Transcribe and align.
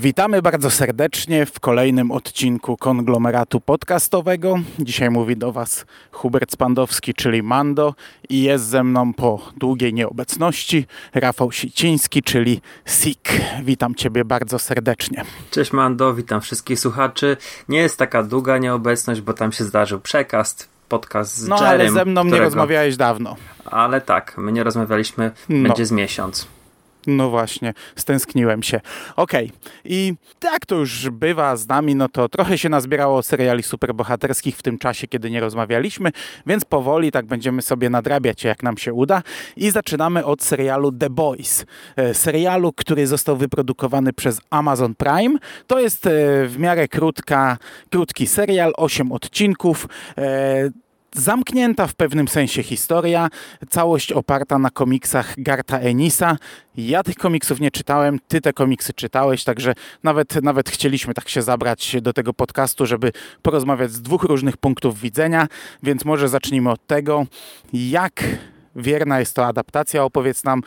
Witamy 0.00 0.42
bardzo 0.42 0.70
serdecznie 0.70 1.46
w 1.46 1.60
kolejnym 1.60 2.10
odcinku 2.10 2.76
konglomeratu 2.76 3.60
podcastowego. 3.60 4.54
Dzisiaj 4.78 5.10
mówi 5.10 5.36
do 5.36 5.52
Was 5.52 5.84
Hubert 6.12 6.52
Spandowski, 6.52 7.14
czyli 7.14 7.42
Mando, 7.42 7.94
i 8.28 8.42
jest 8.42 8.64
ze 8.64 8.84
mną 8.84 9.14
po 9.14 9.40
długiej 9.56 9.94
nieobecności 9.94 10.86
Rafał 11.14 11.52
Siciński, 11.52 12.22
czyli 12.22 12.60
Sik. 12.86 13.28
Witam 13.62 13.94
Ciebie 13.94 14.24
bardzo 14.24 14.58
serdecznie. 14.58 15.24
Cześć 15.50 15.72
Mando, 15.72 16.14
witam 16.14 16.40
wszystkich 16.40 16.80
słuchaczy. 16.80 17.36
Nie 17.68 17.78
jest 17.78 17.96
taka 17.96 18.22
długa 18.22 18.58
nieobecność, 18.58 19.20
bo 19.20 19.32
tam 19.32 19.52
się 19.52 19.64
zdarzył 19.64 20.00
przekaz, 20.00 20.68
podcast 20.88 21.36
z 21.36 21.48
No 21.48 21.56
Jerem, 21.56 21.70
ale 21.70 21.90
ze 21.90 22.04
mną 22.04 22.24
nie 22.24 22.30
którego- 22.30 22.44
rozmawiałeś 22.44 22.96
dawno. 22.96 23.36
Ale 23.64 24.00
tak, 24.00 24.34
my 24.38 24.52
nie 24.52 24.64
rozmawialiśmy, 24.64 25.30
No. 25.48 25.68
będzie 25.68 25.86
z 25.86 25.92
miesiąc. 25.92 26.46
No 27.06 27.30
właśnie, 27.30 27.74
stęskniłem 27.96 28.62
się. 28.62 28.80
Okej, 29.16 29.52
i 29.84 30.14
tak 30.40 30.66
to 30.66 30.74
już 30.74 31.10
bywa 31.10 31.56
z 31.56 31.68
nami, 31.68 31.94
no 31.94 32.08
to 32.08 32.28
trochę 32.28 32.58
się 32.58 32.68
nazbierało 32.68 33.22
seriali 33.22 33.62
superbohaterskich 33.62 34.56
w 34.56 34.62
tym 34.62 34.78
czasie, 34.78 35.08
kiedy 35.08 35.30
nie 35.30 35.40
rozmawialiśmy, 35.40 36.10
więc 36.46 36.64
powoli 36.64 37.12
tak 37.12 37.26
będziemy 37.26 37.62
sobie 37.62 37.90
nadrabiać, 37.90 38.44
jak 38.44 38.62
nam 38.62 38.78
się 38.78 38.92
uda. 38.92 39.22
I 39.56 39.70
zaczynamy 39.70 40.24
od 40.24 40.42
serialu 40.42 40.92
The 40.92 41.10
Boys. 41.10 41.66
E, 41.96 42.14
Serialu, 42.14 42.72
który 42.72 43.06
został 43.06 43.36
wyprodukowany 43.36 44.12
przez 44.12 44.40
Amazon 44.50 44.94
Prime. 44.94 45.38
To 45.66 45.80
jest 45.80 46.06
e, 46.06 46.10
w 46.46 46.58
miarę 46.58 46.88
krótka, 46.88 47.58
krótki 47.90 48.26
serial, 48.26 48.72
8 48.76 49.12
odcinków. 49.12 49.86
Zamknięta 51.14 51.86
w 51.86 51.94
pewnym 51.94 52.28
sensie 52.28 52.62
historia, 52.62 53.28
całość 53.70 54.12
oparta 54.12 54.58
na 54.58 54.70
komiksach 54.70 55.34
Garta 55.38 55.78
Enisa. 55.78 56.36
Ja 56.76 57.02
tych 57.02 57.16
komiksów 57.16 57.60
nie 57.60 57.70
czytałem, 57.70 58.18
ty 58.28 58.40
te 58.40 58.52
komiksy 58.52 58.92
czytałeś, 58.92 59.44
także 59.44 59.74
nawet, 60.02 60.42
nawet 60.42 60.70
chcieliśmy 60.70 61.14
tak 61.14 61.28
się 61.28 61.42
zabrać 61.42 61.96
do 62.02 62.12
tego 62.12 62.34
podcastu, 62.34 62.86
żeby 62.86 63.12
porozmawiać 63.42 63.92
z 63.92 64.02
dwóch 64.02 64.22
różnych 64.22 64.56
punktów 64.56 65.00
widzenia, 65.00 65.46
więc 65.82 66.04
może 66.04 66.28
zacznijmy 66.28 66.70
od 66.70 66.86
tego, 66.86 67.26
jak 67.72 68.24
wierna 68.76 69.20
jest 69.20 69.36
to 69.36 69.46
adaptacja. 69.46 70.04
Opowiedz 70.04 70.44
nam, 70.44 70.62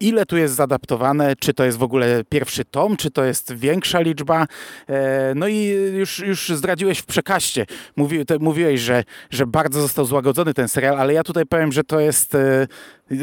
ile 0.00 0.26
tu 0.26 0.36
jest 0.36 0.54
zadaptowane, 0.54 1.36
czy 1.36 1.54
to 1.54 1.64
jest 1.64 1.78
w 1.78 1.82
ogóle 1.82 2.24
pierwszy 2.28 2.64
tom, 2.64 2.96
czy 2.96 3.10
to 3.10 3.24
jest 3.24 3.52
większa 3.54 4.00
liczba. 4.00 4.46
E, 4.88 5.32
No 5.34 5.48
i 5.48 5.66
już, 5.94 6.18
już 6.18 6.48
zdradziłeś 6.48 6.98
w 6.98 7.06
przekaście. 7.06 7.66
Mówi, 7.96 8.24
mówiłeś, 8.40 8.80
że, 8.80 9.04
że 9.30 9.46
bardzo 9.46 9.80
został 9.80 10.04
złagodzony 10.04 10.54
ten 10.54 10.68
serial, 10.68 11.00
ale 11.00 11.12
ja 11.12 11.22
tutaj 11.22 11.46
powiem, 11.46 11.72
że 11.72 11.84
to 11.84 12.00
jest... 12.00 12.34
e, 12.34 12.66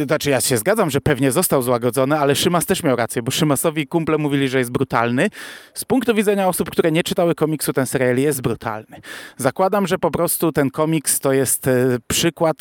Znaczy 0.08 0.30
ja 0.30 0.42
się 0.42 0.58
zgadzam, 0.58 0.90
że 0.90 1.02
pewnie 1.02 1.32
został 1.32 1.62
złagodzony, 1.62 2.20
ale 2.20 2.36
Szymas 2.36 2.66
też 2.66 2.84
miał 2.84 2.96
rację, 2.96 3.22
bo 3.22 3.32
Szymasowi 3.32 3.88
kumple 3.88 4.18
mówili, 4.18 4.50
że 4.50 4.58
jest 4.60 4.72
brutalny. 4.72 5.28
Z 5.74 5.86
punktu 5.86 6.16
widzenia 6.16 6.48
osób, 6.48 6.70
które 6.72 6.92
nie 6.92 7.04
czytały 7.04 7.36
komiksu, 7.36 7.74
ten 7.74 7.86
serial 7.86 8.18
jest 8.18 8.42
brutalny. 8.42 9.02
Zakładam, 9.38 9.88
że 9.88 9.98
po 9.98 10.12
prostu 10.12 10.52
ten 10.52 10.70
komiks 10.70 11.20
to 11.20 11.34
jest 11.34 11.68
e, 11.68 11.98
przykład 12.08 12.58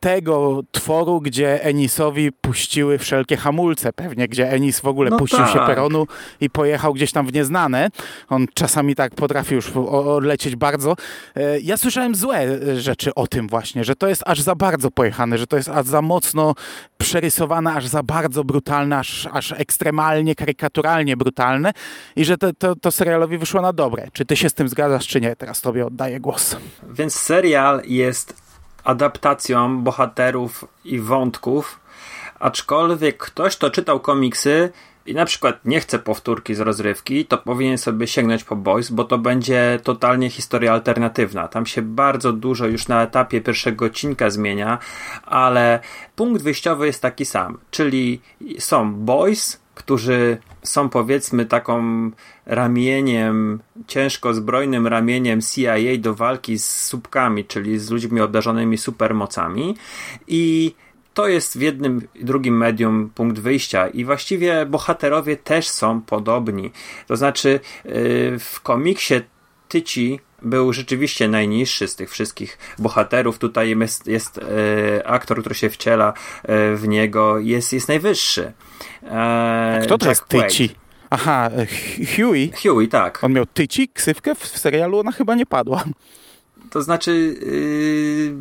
tego 0.00 0.60
tworu, 0.70 1.20
gdzie 1.20 1.64
Enisowi 1.64 2.32
puściły 2.32 2.98
wszelkie 2.98 3.36
hamulce, 3.36 3.92
pewnie, 3.92 4.28
gdzie 4.28 4.50
Enis 4.50 4.80
w 4.80 4.86
ogóle 4.86 5.10
No 5.10 5.16
puścił 5.18 5.46
się 5.46 5.52
tak. 5.54 5.66
peronu 5.66 6.06
i 6.40 6.50
pojechał 6.50 6.94
gdzieś 6.94 7.12
tam 7.12 7.26
w 7.26 7.32
nieznane. 7.32 7.88
On 8.28 8.46
czasami 8.54 8.94
tak 8.94 9.14
potrafi 9.14 9.54
już 9.54 9.70
odlecieć 9.76 10.56
bardzo. 10.56 10.96
E, 11.36 11.60
Ja 11.60 11.76
słyszałem 11.76 12.14
złe 12.14 12.38
e, 12.38 12.80
rzeczy 12.80 13.14
o 13.14 13.26
tym 13.26 13.48
właśnie, 13.48 13.84
że 13.84 13.96
to 13.96 14.08
jest 14.08 14.22
aż 14.26 14.40
za 14.40 14.54
bardzo 14.54 14.90
pojechane, 14.90 15.38
że 15.38 15.46
to 15.46 15.56
jest 15.56 15.68
aż 15.68 15.86
za 15.86 16.02
mocno 16.02 16.54
przerysowane, 16.98 17.72
aż 17.74 17.86
za 17.86 18.02
bardzo 18.02 18.44
brutalne, 18.44 18.98
aż, 18.98 19.28
aż 19.32 19.52
ekstremalnie, 19.52 20.34
karykaturalnie 20.34 21.16
brutalne 21.16 21.72
i 22.16 22.24
że 22.24 22.38
to, 22.38 22.52
to, 22.52 22.76
to 22.76 22.90
serialowi 22.90 23.38
wyszło 23.38 23.60
na 23.62 23.72
dobre. 23.72 24.08
Czy 24.12 24.24
ty 24.24 24.36
się 24.36 24.48
z 24.48 24.54
tym 24.54 24.68
zgadzasz, 24.68 25.06
czy 25.06 25.20
nie? 25.20 25.36
Teraz 25.36 25.60
tobie 25.60 25.86
oddaję 25.86 26.20
głos. 26.20 26.56
Więc 26.90 27.14
serial 27.14 27.82
jest 27.86 28.49
adaptacją 28.84 29.82
bohaterów 29.82 30.64
i 30.84 31.00
wątków, 31.00 31.80
aczkolwiek 32.38 33.16
ktoś, 33.18 33.56
kto 33.56 33.70
czytał 33.70 34.00
komiksy 34.00 34.72
i 35.06 35.14
na 35.14 35.24
przykład 35.24 35.64
nie 35.64 35.80
chce 35.80 35.98
powtórki 35.98 36.54
z 36.54 36.60
rozrywki, 36.60 37.26
to 37.26 37.38
powinien 37.38 37.78
sobie 37.78 38.06
sięgnąć 38.06 38.44
po 38.44 38.56
Boys, 38.56 38.90
bo 38.90 39.04
to 39.04 39.18
będzie 39.18 39.80
totalnie 39.82 40.30
historia 40.30 40.72
alternatywna. 40.72 41.48
Tam 41.48 41.66
się 41.66 41.82
bardzo 41.82 42.32
dużo 42.32 42.66
już 42.66 42.88
na 42.88 43.02
etapie 43.02 43.40
pierwszego 43.40 43.84
odcinka 43.84 44.30
zmienia, 44.30 44.78
ale 45.26 45.80
punkt 46.16 46.42
wyjściowy 46.42 46.86
jest 46.86 47.02
taki 47.02 47.24
sam, 47.24 47.58
czyli 47.70 48.20
są 48.58 48.94
Boys, 48.94 49.60
którzy 49.74 50.38
są 50.62 50.88
powiedzmy 50.88 51.46
taką 51.46 52.10
ramieniem, 52.46 53.60
ciężko 53.86 54.34
zbrojnym 54.34 54.86
ramieniem 54.86 55.40
CIA 55.40 55.74
do 55.98 56.14
walki 56.14 56.58
z 56.58 56.86
słupkami, 56.86 57.44
czyli 57.44 57.78
z 57.78 57.90
ludźmi 57.90 58.20
obdarzonymi 58.20 58.78
supermocami 58.78 59.76
i 60.28 60.74
to 61.14 61.28
jest 61.28 61.58
w 61.58 61.60
jednym 61.60 62.08
i 62.14 62.24
drugim 62.24 62.56
medium 62.56 63.10
punkt 63.14 63.38
wyjścia 63.38 63.88
i 63.88 64.04
właściwie 64.04 64.66
bohaterowie 64.66 65.36
też 65.36 65.68
są 65.68 66.00
podobni. 66.00 66.70
To 67.06 67.16
znaczy 67.16 67.60
yy, 67.84 68.38
w 68.38 68.60
komiksie 68.62 69.14
Tyci 69.70 70.20
był 70.42 70.72
rzeczywiście 70.72 71.28
najniższy 71.28 71.88
z 71.88 71.96
tych 71.96 72.10
wszystkich 72.10 72.58
bohaterów. 72.78 73.38
Tutaj 73.38 73.78
jest, 73.78 74.06
jest 74.06 74.38
e, 74.38 75.06
aktor, 75.06 75.40
który 75.40 75.54
się 75.54 75.70
wciela 75.70 76.12
e, 76.42 76.74
w 76.76 76.88
niego, 76.88 77.38
jest, 77.38 77.72
jest 77.72 77.88
najwyższy. 77.88 78.52
E, 79.02 79.80
Kto 79.84 79.98
to 79.98 80.06
Jack 80.06 80.32
jest. 80.32 80.48
Tyci? 80.48 80.70
Aha, 81.10 81.50
e, 81.56 81.66
Hu- 81.66 82.04
Huey. 82.16 82.52
Huey, 82.62 82.88
tak. 82.88 83.24
On 83.24 83.32
miał 83.32 83.46
Tyci, 83.46 83.88
ksywkę 83.88 84.34
w 84.34 84.46
serialu, 84.46 84.98
ona 84.98 85.12
chyba 85.12 85.34
nie 85.34 85.46
padła. 85.46 85.84
To 86.70 86.82
znaczy. 86.82 87.36
Yy... 87.42 88.34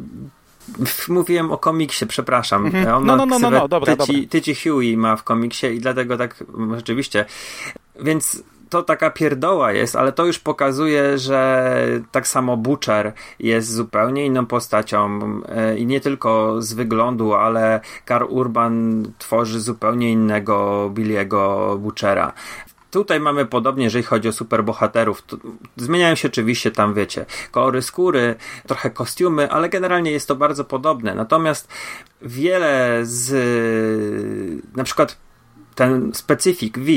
Mówiłem 1.07 1.51
o 1.51 1.57
komiksie, 1.57 2.05
przepraszam. 2.05 2.65
Mhm. 2.65 2.95
On 2.95 3.05
No, 3.05 3.15
no, 3.15 3.25
no, 3.25 3.39
no, 3.39 3.49
no, 3.49 3.67
dobra, 3.67 3.95
Tyci, 3.95 4.13
dobra. 4.13 4.29
Tyci 4.29 4.55
Huey 4.55 4.97
ma 4.97 5.15
w 5.15 5.23
komiksie 5.23 5.67
i 5.67 5.79
dlatego 5.79 6.17
tak 6.17 6.43
mm, 6.57 6.75
rzeczywiście. 6.75 7.25
Więc 8.01 8.43
to 8.69 8.83
taka 8.83 9.09
pierdoła 9.09 9.71
jest, 9.71 9.95
ale 9.95 10.11
to 10.11 10.25
już 10.25 10.39
pokazuje, 10.39 11.17
że 11.17 11.73
tak 12.11 12.27
samo 12.27 12.57
Butcher 12.57 13.13
jest 13.39 13.73
zupełnie 13.73 14.25
inną 14.25 14.45
postacią 14.45 15.19
e, 15.47 15.77
i 15.77 15.85
nie 15.85 16.01
tylko 16.01 16.61
z 16.61 16.73
wyglądu, 16.73 17.33
ale 17.33 17.79
Karl 18.05 18.25
Urban 18.29 19.03
tworzy 19.17 19.59
zupełnie 19.59 20.11
innego 20.11 20.89
Billiego 20.93 21.77
Butchera. 21.79 22.33
Tutaj 22.91 23.19
mamy 23.19 23.45
podobnie, 23.45 23.83
jeżeli 23.83 24.03
chodzi 24.03 24.29
o 24.29 24.31
superbohaterów. 24.31 25.23
Zmieniają 25.75 26.15
się 26.15 26.27
oczywiście 26.27 26.71
tam, 26.71 26.93
wiecie, 26.93 27.25
kolory 27.51 27.81
skóry, 27.81 28.35
trochę 28.67 28.89
kostiumy, 28.89 29.51
ale 29.51 29.69
generalnie 29.69 30.11
jest 30.11 30.27
to 30.27 30.35
bardzo 30.35 30.63
podobne. 30.65 31.15
Natomiast 31.15 31.67
wiele 32.21 32.99
z 33.03 33.31
na 34.75 34.83
przykład 34.83 35.17
ten 35.75 36.13
specyfik 36.13 36.79
V, 36.79 36.91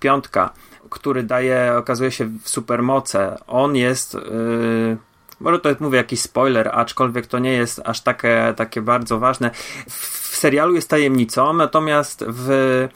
piątka, 0.00 0.52
który 0.96 1.22
daje, 1.22 1.76
okazuje 1.76 2.10
się, 2.10 2.24
w 2.42 2.48
supermoce, 2.48 3.38
on 3.46 3.76
jest. 3.76 4.14
Yy, 4.14 4.96
może 5.40 5.58
to 5.58 5.68
mówię 5.80 5.98
jakiś 5.98 6.20
spoiler, 6.20 6.70
aczkolwiek 6.72 7.26
to 7.26 7.38
nie 7.38 7.52
jest 7.52 7.80
aż 7.84 8.00
takie, 8.00 8.54
takie 8.56 8.82
bardzo 8.82 9.18
ważne. 9.18 9.50
W, 9.88 10.36
serialu 10.36 10.74
jest 10.74 10.90
tajemnicą, 10.90 11.52
natomiast 11.52 12.24
w 12.28 12.88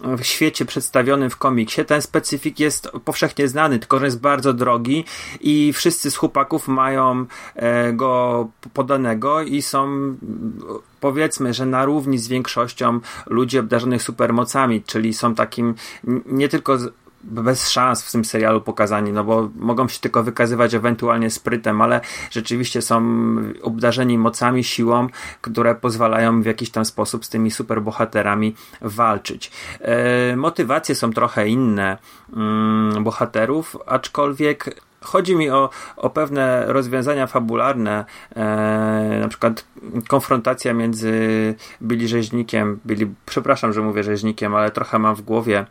w 0.00 0.24
świecie 0.24 0.64
przedstawionym 0.64 1.30
w 1.30 1.36
komiksie 1.36 1.84
ten 1.84 2.02
specyfik 2.02 2.60
jest 2.60 2.88
powszechnie 3.04 3.48
znany, 3.48 3.78
tylko 3.78 3.98
że 3.98 4.04
jest 4.04 4.20
bardzo 4.20 4.52
drogi 4.52 5.04
i 5.40 5.72
wszyscy 5.72 6.10
z 6.10 6.16
chłopaków 6.16 6.68
mają 6.68 7.26
e, 7.54 7.92
go 7.92 8.48
podanego 8.74 9.42
i 9.42 9.62
są 9.62 10.16
powiedzmy, 11.00 11.54
że 11.54 11.66
na 11.66 11.84
równi 11.84 12.18
z 12.18 12.28
większością 12.28 13.00
ludzi 13.26 13.58
obdarzonych 13.58 14.02
supermocami, 14.02 14.82
czyli 14.82 15.14
są 15.14 15.34
takim 15.34 15.74
nie 16.26 16.48
tylko 16.48 16.78
bez 17.28 17.70
szans 17.70 18.02
w 18.02 18.12
tym 18.12 18.24
serialu 18.24 18.60
pokazani, 18.60 19.12
no 19.12 19.24
bo 19.24 19.50
mogą 19.56 19.88
się 19.88 20.00
tylko 20.00 20.22
wykazywać 20.22 20.74
ewentualnie 20.74 21.30
sprytem, 21.30 21.82
ale 21.82 22.00
rzeczywiście 22.30 22.82
są 22.82 23.02
obdarzeni 23.62 24.18
mocami, 24.18 24.64
siłą, 24.64 25.06
które 25.40 25.74
pozwalają 25.74 26.42
w 26.42 26.46
jakiś 26.46 26.70
tam 26.70 26.84
sposób 26.84 27.24
z 27.24 27.28
tymi 27.28 27.50
superbohaterami 27.50 28.54
walczyć. 28.80 29.50
E, 29.80 30.36
motywacje 30.36 30.94
są 30.94 31.12
trochę 31.12 31.48
inne 31.48 31.98
mm, 32.36 33.04
bohaterów, 33.04 33.76
aczkolwiek 33.86 34.88
Chodzi 35.00 35.36
mi 35.36 35.50
o, 35.50 35.70
o 35.96 36.10
pewne 36.10 36.64
rozwiązania 36.66 37.26
fabularne, 37.26 38.04
e, 38.36 39.18
na 39.20 39.28
przykład 39.28 39.64
konfrontacja 40.08 40.74
między 40.74 41.14
Billy 41.82 42.08
Rzeźnikiem, 42.08 42.80
Billy, 42.86 43.08
przepraszam, 43.26 43.72
że 43.72 43.80
mówię 43.80 44.02
Rzeźnikiem, 44.02 44.54
ale 44.54 44.70
trochę 44.70 44.98
mam 44.98 45.14
w 45.14 45.22
głowie 45.22 45.66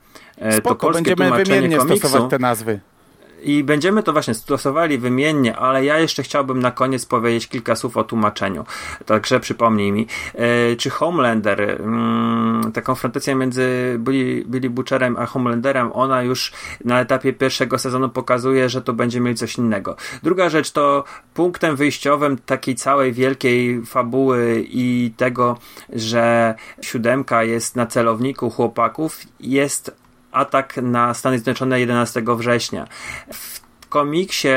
Spoko, 0.51 0.69
to 0.69 0.75
polskie 0.75 1.15
będziemy 1.15 1.45
wymiennie 1.45 1.77
komiksu. 1.77 2.07
stosować 2.07 2.29
te 2.29 2.39
nazwy. 2.39 2.79
I 3.43 3.63
będziemy 3.63 4.03
to 4.03 4.13
właśnie 4.13 4.33
stosowali 4.33 4.97
wymiennie, 4.97 5.57
ale 5.57 5.85
ja 5.85 5.99
jeszcze 5.99 6.23
chciałbym 6.23 6.59
na 6.59 6.71
koniec 6.71 7.05
powiedzieć 7.05 7.47
kilka 7.47 7.75
słów 7.75 7.97
o 7.97 8.03
tłumaczeniu. 8.03 8.65
Także 9.05 9.39
przypomnij 9.39 9.91
mi, 9.91 10.07
e, 10.35 10.75
czy 10.75 10.89
Homelander, 10.89 11.61
mm, 11.61 12.71
ta 12.71 12.81
konfrontacja 12.81 13.35
między 13.35 13.95
Billy, 13.99 14.45
Billy 14.45 14.69
Butcherem 14.69 15.17
a 15.17 15.25
Homelanderem, 15.25 15.91
ona 15.93 16.21
już 16.21 16.51
na 16.85 17.01
etapie 17.01 17.33
pierwszego 17.33 17.79
sezonu 17.79 18.09
pokazuje, 18.09 18.69
że 18.69 18.81
to 18.81 18.93
będzie 18.93 19.19
mieli 19.19 19.37
coś 19.37 19.57
innego. 19.57 19.95
Druga 20.23 20.49
rzecz 20.49 20.71
to 20.71 21.03
punktem 21.33 21.75
wyjściowym 21.75 22.37
takiej 22.45 22.75
całej 22.75 23.13
wielkiej 23.13 23.85
fabuły 23.85 24.65
i 24.69 25.13
tego, 25.17 25.57
że 25.93 26.55
siódemka 26.81 27.43
jest 27.43 27.75
na 27.75 27.85
celowniku 27.85 28.49
chłopaków, 28.49 29.19
jest 29.39 30.06
atak 30.31 30.77
na 30.77 31.13
Stany 31.13 31.37
Zjednoczone 31.37 31.79
11 31.79 32.23
września. 32.37 32.87
W 33.33 33.67
komiksie 33.89 34.47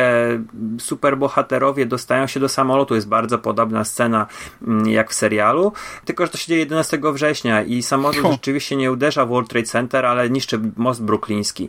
superbohaterowie 0.78 1.86
dostają 1.86 2.26
się 2.26 2.40
do 2.40 2.48
samolotu. 2.48 2.94
Jest 2.94 3.08
bardzo 3.08 3.38
podobna 3.38 3.84
scena 3.84 4.26
mm, 4.62 4.88
jak 4.88 5.10
w 5.10 5.14
serialu, 5.14 5.72
tylko 6.04 6.26
że 6.26 6.32
to 6.32 6.38
się 6.38 6.46
dzieje 6.46 6.60
11 6.60 7.00
września 7.12 7.62
i 7.62 7.82
samolot 7.82 8.16
rzeczywiście 8.32 8.76
nie 8.76 8.92
uderza 8.92 9.26
w 9.26 9.28
World 9.28 9.48
Trade 9.50 9.66
Center, 9.66 10.06
ale 10.06 10.30
niszczy 10.30 10.60
most 10.76 11.02
brukliński. 11.02 11.68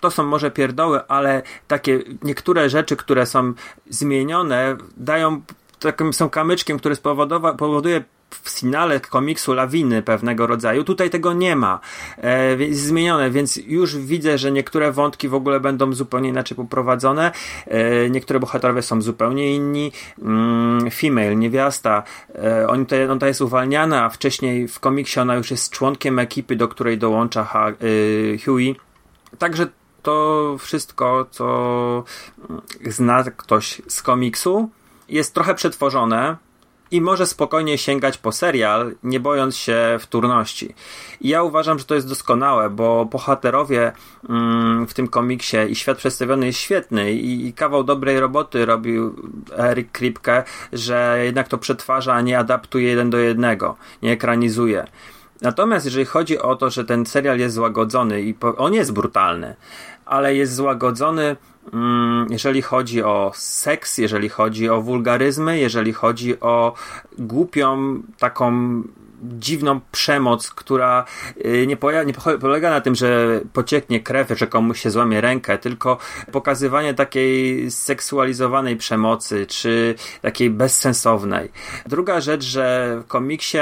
To 0.00 0.10
są 0.10 0.22
może 0.22 0.50
pierdoły, 0.50 1.00
ale 1.08 1.42
takie 1.68 2.02
niektóre 2.22 2.70
rzeczy, 2.70 2.96
które 2.96 3.26
są 3.26 3.52
zmienione, 3.90 4.76
dają 4.96 5.42
takim 5.78 6.12
są 6.12 6.30
kamyczkiem, 6.30 6.78
który 6.78 6.96
powoduje 7.58 8.04
w 8.34 8.48
finale 8.48 9.00
komiksu 9.00 9.54
lawiny 9.54 10.02
pewnego 10.02 10.46
rodzaju. 10.46 10.84
Tutaj 10.84 11.10
tego 11.10 11.32
nie 11.32 11.56
ma. 11.56 11.80
E, 12.18 12.56
jest 12.56 12.80
zmienione, 12.80 13.30
więc 13.30 13.56
już 13.56 13.96
widzę, 13.96 14.38
że 14.38 14.52
niektóre 14.52 14.92
wątki 14.92 15.28
w 15.28 15.34
ogóle 15.34 15.60
będą 15.60 15.92
zupełnie 15.92 16.28
inaczej 16.28 16.56
poprowadzone. 16.56 17.32
E, 17.66 18.10
niektóre 18.10 18.40
bohaterowie 18.40 18.82
są 18.82 19.02
zupełnie 19.02 19.54
inni. 19.54 19.92
Mm, 20.22 20.90
female, 20.90 21.36
niewiasta, 21.36 22.02
e, 22.34 22.68
on 22.68 22.84
tutaj, 22.84 23.04
on 23.08 23.16
tutaj 23.16 23.30
jest 23.30 23.40
uwalniana, 23.40 24.04
a 24.04 24.08
wcześniej 24.08 24.68
w 24.68 24.80
komiksie 24.80 25.20
ona 25.20 25.34
już 25.34 25.50
jest 25.50 25.72
członkiem 25.72 26.18
ekipy, 26.18 26.56
do 26.56 26.68
której 26.68 26.98
dołącza 26.98 27.44
ha, 27.44 27.68
e, 27.68 27.72
Huey. 28.44 28.76
Także 29.38 29.66
to 30.02 30.56
wszystko, 30.58 31.26
co 31.30 32.04
zna 32.86 33.24
ktoś 33.36 33.82
z 33.88 34.02
komiksu, 34.02 34.70
jest 35.08 35.34
trochę 35.34 35.54
przetworzone 35.54 36.36
i 36.92 37.00
może 37.00 37.26
spokojnie 37.26 37.78
sięgać 37.78 38.18
po 38.18 38.32
serial, 38.32 38.94
nie 39.02 39.20
bojąc 39.20 39.56
się 39.56 39.96
wtórności. 40.00 40.74
I 41.20 41.28
ja 41.28 41.42
uważam, 41.42 41.78
że 41.78 41.84
to 41.84 41.94
jest 41.94 42.08
doskonałe, 42.08 42.70
bo 42.70 43.04
bohaterowie 43.04 43.92
mm, 44.28 44.86
w 44.86 44.94
tym 44.94 45.08
komiksie 45.08 45.56
i 45.68 45.74
świat 45.74 45.98
przedstawiony 45.98 46.46
jest 46.46 46.58
świetny 46.58 47.12
i, 47.12 47.52
kawał 47.52 47.84
dobrej 47.84 48.20
roboty 48.20 48.66
robił 48.66 49.14
Eric 49.58 49.92
Kripke, 49.92 50.44
że 50.72 51.20
jednak 51.24 51.48
to 51.48 51.58
przetwarza, 51.58 52.14
a 52.14 52.20
nie 52.20 52.38
adaptuje 52.38 52.88
jeden 52.88 53.10
do 53.10 53.18
jednego, 53.18 53.76
nie 54.02 54.12
ekranizuje. 54.12 54.86
Natomiast 55.42 55.84
jeżeli 55.84 56.04
chodzi 56.04 56.38
o 56.38 56.56
to, 56.56 56.70
że 56.70 56.84
ten 56.84 57.06
serial 57.06 57.38
jest 57.38 57.54
złagodzony 57.54 58.22
i 58.22 58.34
on 58.56 58.74
jest 58.74 58.92
brutalny, 58.92 59.54
ale 60.04 60.34
jest 60.34 60.54
złagodzony 60.54 61.36
jeżeli 62.30 62.62
chodzi 62.62 63.02
o 63.02 63.32
seks, 63.34 63.98
jeżeli 63.98 64.28
chodzi 64.28 64.68
o 64.68 64.82
wulgaryzmy, 64.82 65.58
jeżeli 65.58 65.92
chodzi 65.92 66.40
o 66.40 66.74
głupią 67.18 68.02
taką 68.18 68.82
dziwną 69.22 69.80
przemoc, 69.92 70.50
która 70.50 71.04
y, 71.44 71.66
nie, 71.66 71.76
nie, 72.06 72.14
polega 72.40 72.70
na 72.70 72.80
tym, 72.80 72.94
że 72.94 73.40
pocieknie 73.52 74.00
krew, 74.00 74.28
że 74.38 74.46
komuś 74.46 74.80
się 74.80 74.90
złamie 74.90 75.20
rękę, 75.20 75.58
tylko 75.58 75.98
pokazywanie 76.32 76.94
takiej 76.94 77.70
seksualizowanej 77.70 78.76
przemocy, 78.76 79.46
czy 79.46 79.94
takiej 80.22 80.50
bezsensownej. 80.50 81.50
Druga 81.86 82.20
rzecz, 82.20 82.44
że 82.44 82.96
w 83.04 83.06
komiksie 83.06 83.58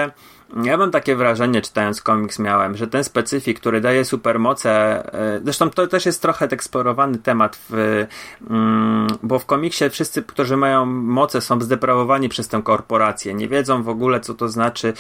ja 0.65 0.77
mam 0.77 0.91
takie 0.91 1.17
wrażenie, 1.17 1.63
czytając 1.63 2.03
komiks 2.03 2.39
miałem, 2.39 2.77
że 2.77 2.87
ten 2.87 3.05
specyfik, 3.05 3.61
który 3.61 3.81
daje 3.81 4.05
supermoce, 4.05 4.71
e, 5.15 5.41
zresztą 5.45 5.71
to 5.71 5.87
też 5.87 6.07
jest 6.07 6.23
trochę 6.23 6.45
eksplorowany 6.45 7.19
temat, 7.19 7.59
w, 7.71 8.07
mm, 8.51 9.07
bo 9.23 9.39
w 9.39 9.47
komiksie 9.47 9.91
wszyscy, 9.91 10.23
którzy 10.23 10.57
mają 10.57 10.87
moce 10.87 11.41
są 11.41 11.61
zdeprawowani 11.61 12.29
przez 12.29 12.49
tę 12.49 12.63
korporację, 12.63 13.35
nie 13.35 13.49
wiedzą 13.49 13.83
w 13.83 13.89
ogóle, 13.89 14.21
co 14.21 14.35
to 14.35 14.49
znaczy 14.49 14.93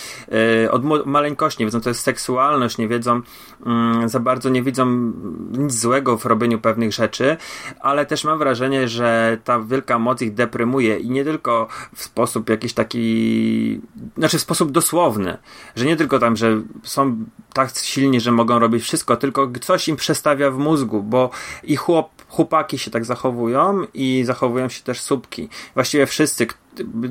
e, 0.64 0.70
od 0.70 1.06
maleńkości, 1.06 1.62
nie 1.62 1.67
wiedzą, 1.67 1.81
co 1.81 1.91
jest 1.91 2.02
seksualność, 2.02 2.79
nie 2.79 2.88
wiedzą 2.88 3.20
mm, 3.67 4.08
za 4.08 4.20
bardzo, 4.20 4.49
nie 4.49 4.62
widzą 4.62 5.12
nic 5.50 5.75
złego 5.75 6.19
w 6.19 6.26
robieniu 6.26 6.58
pewnych 6.58 6.93
rzeczy, 6.93 7.37
ale 7.81 8.06
też 8.06 8.25
mam 8.25 8.38
wrażenie, 8.38 8.88
że 8.88 9.38
ta 9.44 9.61
wielka 9.61 9.99
moc 9.99 10.23
ich 10.23 10.35
deprymuje 10.35 10.99
i 10.99 11.11
nie 11.11 11.25
tylko 11.25 11.69
w 11.94 12.02
sposób 12.02 12.50
jakiś 12.50 12.73
taki, 12.73 13.81
znaczy 14.17 14.38
w 14.38 14.41
sposób 14.41 14.70
dosłowny, 14.70 15.39
że 15.76 15.84
nie 15.84 15.96
tylko 15.96 16.19
tam, 16.19 16.37
że 16.37 16.62
są 16.82 17.25
tak 17.52 17.70
silni, 17.78 18.20
że 18.20 18.32
mogą 18.32 18.58
robić 18.58 18.82
wszystko, 18.82 19.16
tylko 19.16 19.50
coś 19.60 19.88
im 19.88 19.96
przestawia 19.96 20.50
w 20.50 20.58
mózgu, 20.58 21.02
bo 21.02 21.31
i 21.62 21.76
chłop, 21.76 22.10
chłopaki 22.28 22.78
się 22.78 22.90
tak 22.90 23.04
zachowują 23.04 23.87
i 23.94 24.22
zachowują 24.25 24.69
się 24.69 24.82
też 24.82 25.00
słupki. 25.00 25.48
Właściwie 25.75 26.06
wszyscy, 26.06 26.46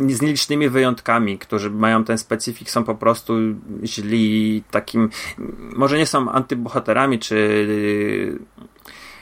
z 0.10 0.22
nielicznymi 0.22 0.70
wyjątkami, 0.70 1.38
którzy 1.38 1.70
mają 1.70 2.04
ten 2.04 2.18
specyfik, 2.18 2.70
są 2.70 2.84
po 2.84 2.96
prostu 2.96 3.34
źli, 3.84 4.64
takim, 4.72 5.10
może 5.76 5.98
nie 5.98 6.06
są 6.06 6.32
antybohaterami, 6.32 7.20
czy 7.20 7.68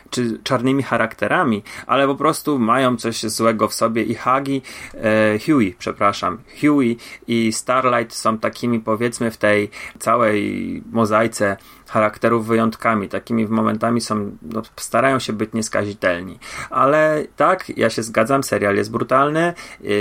czy 0.09 0.39
czarnymi 0.43 0.83
charakterami, 0.83 1.63
ale 1.87 2.07
po 2.07 2.15
prostu 2.15 2.59
mają 2.59 2.97
coś 2.97 3.21
złego 3.21 3.67
w 3.67 3.73
sobie 3.73 4.03
i 4.03 4.15
Hagi, 4.15 4.61
e, 4.93 5.39
Huey, 5.39 5.75
przepraszam, 5.79 6.37
Huey 6.61 6.97
i 7.27 7.53
Starlight 7.53 8.13
są 8.13 8.37
takimi 8.37 8.79
powiedzmy 8.79 9.31
w 9.31 9.37
tej 9.37 9.69
całej 9.99 10.83
mozaice 10.91 11.57
charakterów 11.89 12.47
wyjątkami. 12.47 13.09
Takimi 13.09 13.47
momentami 13.47 14.01
są, 14.01 14.37
no, 14.41 14.61
starają 14.75 15.19
się 15.19 15.33
być 15.33 15.53
nieskazitelni. 15.53 16.39
Ale 16.69 17.25
tak, 17.35 17.77
ja 17.77 17.89
się 17.89 18.03
zgadzam, 18.03 18.43
serial 18.43 18.75
jest 18.75 18.91
brutalny, 18.91 19.53
yy, 19.81 19.91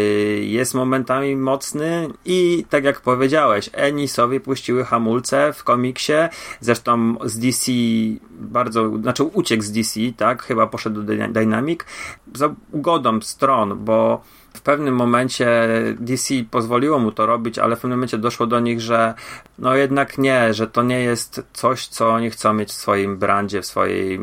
jest 0.44 0.74
momentami 0.74 1.36
mocny 1.36 2.08
i 2.24 2.64
tak 2.70 2.84
jak 2.84 3.00
powiedziałeś, 3.00 3.70
Eni 3.72 4.08
sobie 4.08 4.40
puściły 4.40 4.84
hamulce 4.84 5.52
w 5.52 5.64
komiksie, 5.64 6.12
zresztą 6.60 7.16
z 7.24 7.38
DC 7.38 7.72
bardzo, 8.30 8.98
znaczy 8.98 9.24
uciekł 9.24 9.62
z 9.62 9.72
DC, 9.72 10.00
tak, 10.16 10.42
chyba 10.42 10.66
poszedł 10.66 11.02
do 11.02 11.12
Dynamic, 11.28 11.80
za 12.34 12.54
ugodą 12.72 13.20
stron, 13.20 13.84
bo 13.84 14.22
pewnym 14.66 14.94
momencie 14.94 15.48
DC 15.98 16.34
pozwoliło 16.50 16.98
mu 16.98 17.12
to 17.12 17.26
robić, 17.26 17.58
ale 17.58 17.76
w 17.76 17.80
pewnym 17.80 17.98
momencie 17.98 18.18
doszło 18.18 18.46
do 18.46 18.60
nich, 18.60 18.80
że 18.80 19.14
no 19.58 19.76
jednak 19.76 20.18
nie, 20.18 20.54
że 20.54 20.66
to 20.66 20.82
nie 20.82 21.00
jest 21.00 21.42
coś, 21.52 21.86
co 21.86 22.08
oni 22.08 22.30
chcą 22.30 22.52
mieć 22.52 22.68
w 22.68 22.72
swoim 22.72 23.18
brandzie, 23.18 23.62
w 23.62 23.66
swoim, 23.66 24.22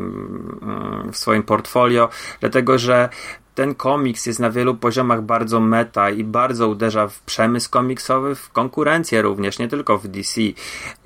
mm, 0.62 1.12
w 1.12 1.16
swoim 1.16 1.42
portfolio, 1.42 2.08
dlatego 2.40 2.78
że 2.78 3.08
ten 3.54 3.74
komiks 3.74 4.26
jest 4.26 4.40
na 4.40 4.50
wielu 4.50 4.74
poziomach 4.74 5.22
bardzo 5.22 5.60
meta 5.60 6.10
i 6.10 6.24
bardzo 6.24 6.68
uderza 6.68 7.08
w 7.08 7.20
przemysł 7.20 7.70
komiksowy, 7.70 8.34
w 8.34 8.50
konkurencję 8.50 9.22
również, 9.22 9.58
nie 9.58 9.68
tylko 9.68 9.98
w 9.98 10.08
DC. 10.08 10.40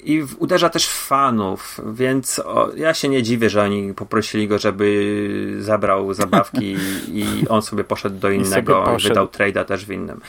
I 0.04 0.22
w, 0.22 0.42
uderza 0.42 0.68
też 0.68 0.86
w 0.86 1.06
fanów, 1.06 1.80
więc 1.92 2.38
o, 2.38 2.68
ja 2.76 2.94
się 2.94 3.08
nie 3.08 3.22
dziwię, 3.22 3.50
że 3.50 3.62
oni 3.62 3.94
poprosili 3.94 4.48
go, 4.48 4.58
żeby 4.58 5.56
zabrał 5.58 6.14
zabawki 6.14 6.76
i 7.20 7.48
on 7.48 7.62
sobie 7.62 7.84
poszedł 7.84 8.18
do 8.18 8.30
innego, 8.30 8.96
wydał 9.02 9.26
trade'a 9.26 9.64
też 9.64 9.86
w 9.86 9.92
innym. 9.92 10.20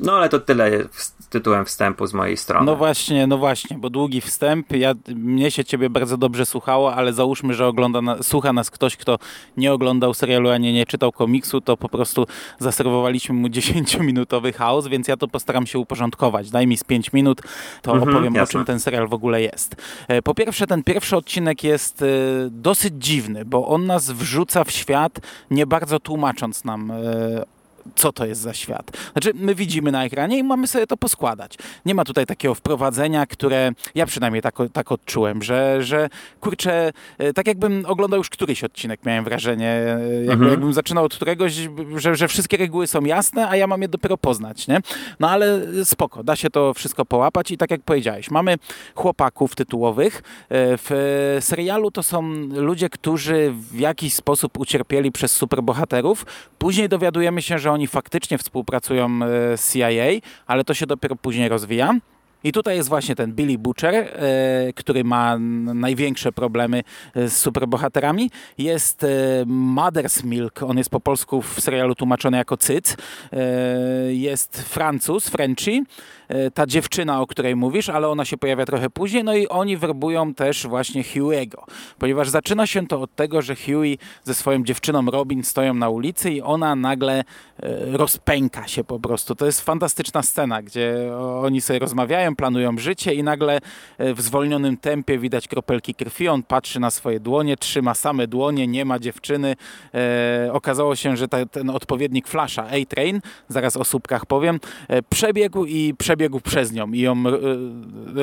No 0.00 0.12
ale 0.12 0.28
to 0.28 0.40
tyle 0.40 0.70
tytułem 1.30 1.64
wstępu 1.64 2.06
z 2.06 2.14
mojej 2.14 2.36
strony. 2.36 2.66
No 2.66 2.76
właśnie, 2.76 3.26
no 3.26 3.38
właśnie, 3.38 3.78
bo 3.78 3.90
długi 3.90 4.20
wstęp, 4.20 4.72
ja, 4.72 4.94
mnie 5.08 5.50
się 5.50 5.64
ciebie 5.64 5.90
bardzo 5.90 6.16
dobrze 6.16 6.46
słuchało, 6.46 6.94
ale 6.94 7.12
załóżmy, 7.12 7.54
że 7.54 7.66
ogląda 7.66 8.02
na, 8.02 8.22
słucha 8.22 8.52
nas 8.52 8.70
ktoś, 8.70 8.96
kto 8.96 9.18
nie 9.56 9.72
oglądał 9.72 10.14
serialu, 10.14 10.50
ani 10.50 10.72
nie 10.72 10.86
czytał 10.86 11.12
komiksu, 11.12 11.60
to 11.64 11.76
po 11.76 11.88
prostu 11.88 12.26
zaserwowaliśmy 12.58 13.34
mu 13.34 13.48
10-minutowy 13.58 14.52
chaos, 14.52 14.86
więc 14.86 15.08
ja 15.08 15.16
to 15.16 15.28
postaram 15.28 15.66
się 15.66 15.78
uporządkować. 15.78 16.50
Daj 16.50 16.66
mi 16.66 16.76
z 16.76 16.84
5 16.84 17.12
minut, 17.12 17.40
to 17.82 17.92
Mhm, 17.94 18.10
opowiem 18.16 18.34
o 18.34 18.36
jasne. 18.36 18.52
czym 18.52 18.64
ten 18.64 18.80
serial 18.80 19.08
w 19.08 19.14
ogóle 19.14 19.42
jest. 19.42 19.76
E, 20.08 20.22
Po 20.22 20.34
pierwsze, 20.34 20.66
ten 20.66 20.82
pierwszy 20.82 21.16
odcinek 21.16 21.64
jest 21.64 22.02
e, 22.02 22.06
dosyć 22.50 22.94
dziwny, 22.98 23.44
bo 23.44 23.66
on 23.68 23.86
nas 23.86 24.10
wrzuca 24.10 24.64
w 24.64 24.70
świat, 24.70 25.20
nie 25.50 25.66
bardzo 25.66 26.00
tłumacząc 26.00 26.64
nam 26.64 26.90
e, 26.90 26.94
co 27.94 28.12
to 28.12 28.26
jest 28.26 28.40
za 28.40 28.54
świat. 28.54 28.90
Znaczy, 29.12 29.30
my 29.34 29.54
widzimy 29.54 29.92
na 29.92 30.04
ekranie 30.04 30.38
i 30.38 30.42
mamy 30.42 30.66
sobie 30.66 30.86
to 30.86 30.96
poskładać. 30.96 31.58
Nie 31.86 31.94
ma 31.94 32.04
tutaj 32.04 32.26
takiego 32.26 32.54
wprowadzenia, 32.54 33.26
które 33.26 33.72
ja 33.94 34.06
przynajmniej 34.06 34.42
tak, 34.42 34.54
tak 34.72 34.92
odczułem, 34.92 35.42
że, 35.42 35.82
że 35.82 36.08
kurczę, 36.40 36.92
e, 37.18 37.32
tak 37.32 37.46
jakbym 37.46 37.84
oglądał 37.88 38.18
już 38.18 38.30
któryś 38.30 38.64
odcinek, 38.64 39.00
miałem 39.06 39.24
wrażenie, 39.24 39.68
e, 39.70 40.00
jakby, 40.14 40.32
Mhm. 40.32 40.50
jakbym 40.50 40.72
zaczynał 40.72 41.04
od 41.04 41.14
któregoś, 41.14 41.52
że, 41.96 42.16
że 42.16 42.28
wszystkie 42.28 42.56
reguły 42.56 42.86
są 42.86 43.04
jasne, 43.04 43.48
a 43.48 43.56
ja 43.56 43.66
mam 43.66 43.82
je 43.82 43.88
dopiero 43.88 44.16
poznać, 44.18 44.68
nie? 44.68 44.78
No 45.20 45.30
ale 45.30 45.60
spoko, 45.84 46.24
da 46.24 46.36
się 46.36 46.50
to 46.50 46.74
wszystko 46.74 47.04
połapać 47.04 47.50
i 47.50 47.56
tak 47.56 47.70
jak 47.70 47.80
powiedziałeś, 47.82 48.30
mamy 48.30 48.54
chłopaków 48.94 49.54
tytułowych. 49.56 50.16
E, 50.18 50.22
W 50.78 51.36
serialu 51.40 51.90
to 51.90 52.02
są 52.02 52.22
ludzie, 52.52 52.88
którzy 52.90 53.52
w 53.72 53.78
jakiś 53.78 54.14
sposób 54.14 54.58
ucierpieli 54.58 55.12
przez 55.12 55.32
superbohaterów. 55.32 56.26
Później 56.58 56.88
dowiadujemy 56.88 57.42
się, 57.42 57.58
że 57.58 57.70
oni 57.74 57.86
faktycznie 57.86 58.38
współpracują 58.38 59.06
e, 59.06 59.56
z 59.56 59.72
CIA, 59.72 60.26
ale 60.46 60.64
to 60.64 60.74
się 60.74 60.86
dopiero 60.86 61.16
później 61.16 61.48
rozwija. 61.48 61.94
I 62.44 62.52
tutaj 62.52 62.76
jest 62.76 62.88
właśnie 62.88 63.14
ten 63.14 63.32
Billy 63.32 63.58
Butcher, 63.58 63.94
e, 63.94 64.72
który 64.72 65.04
ma 65.04 65.38
największe 65.74 66.32
problemy 66.32 66.82
e, 67.14 67.28
z 67.28 67.36
superbohaterami. 67.36 68.30
Jest 68.58 69.06
Mother's 69.46 70.24
Milk, 70.24 70.62
on 70.62 70.78
jest 70.78 70.90
po 70.90 71.00
polsku 71.00 71.42
w 71.42 71.60
serialu 71.60 71.94
tłumaczony 71.94 72.36
jako 72.36 72.56
Cyc. 72.56 72.96
Jest 74.08 74.62
Francuz, 74.62 75.28
Frenchy, 75.28 75.82
ta 76.54 76.66
dziewczyna, 76.66 77.20
o 77.20 77.26
której 77.26 77.56
mówisz, 77.56 77.88
ale 77.88 78.08
ona 78.08 78.24
się 78.24 78.36
pojawia 78.36 78.66
trochę 78.66 78.90
później. 78.90 79.24
No 79.24 79.34
i 79.34 79.48
oni 79.48 79.76
werbują 79.76 80.34
też 80.34 80.66
właśnie 80.66 81.02
Huey'ego, 81.02 81.64
ponieważ 81.98 82.28
zaczyna 82.28 82.66
się 82.66 82.86
to 82.86 83.00
od 83.00 83.14
tego, 83.14 83.42
że 83.42 83.56
Huey 83.56 83.98
ze 84.24 84.34
swoją 84.34 84.64
dziewczyną 84.64 85.06
Robin 85.06 85.42
stoją 85.42 85.74
na 85.74 85.88
ulicy 85.88 86.30
i 86.30 86.42
ona 86.42 86.76
nagle 86.76 87.18
e, 87.18 87.24
rozpęka 87.92 88.68
się 88.68 88.84
po 88.84 89.00
prostu. 89.00 89.34
To 89.34 89.46
jest 89.46 89.60
fantastyczna 89.60 90.22
scena, 90.22 90.62
gdzie 90.62 91.16
oni 91.42 91.60
sobie 91.60 91.78
rozmawiają, 91.78 92.36
planują 92.36 92.78
życie 92.78 93.14
i 93.14 93.22
nagle 93.22 93.60
e, 93.98 94.14
w 94.14 94.20
zwolnionym 94.20 94.76
tempie 94.76 95.18
widać 95.18 95.48
kropelki 95.48 95.94
krwi. 95.94 96.28
On 96.28 96.42
patrzy 96.42 96.80
na 96.80 96.90
swoje 96.90 97.20
dłonie, 97.20 97.56
trzyma 97.56 97.94
same 97.94 98.26
dłonie, 98.26 98.66
nie 98.66 98.84
ma 98.84 98.98
dziewczyny. 98.98 99.56
E, 99.94 100.50
okazało 100.52 100.96
się, 100.96 101.16
że 101.16 101.28
ten 101.28 101.70
odpowiednik 101.70 102.28
Flasha, 102.28 102.66
A-Train, 102.66 103.20
zaraz 103.48 103.76
o 103.76 103.84
słupkach 103.84 104.26
powiem, 104.26 104.60
e, 104.88 105.02
przebiegł 105.02 105.64
i 105.64 105.94
przebiegł 105.98 106.13
przez 106.42 106.72
nią 106.72 106.92
i 106.92 107.00
ją 107.00 107.14
e, 107.16 107.32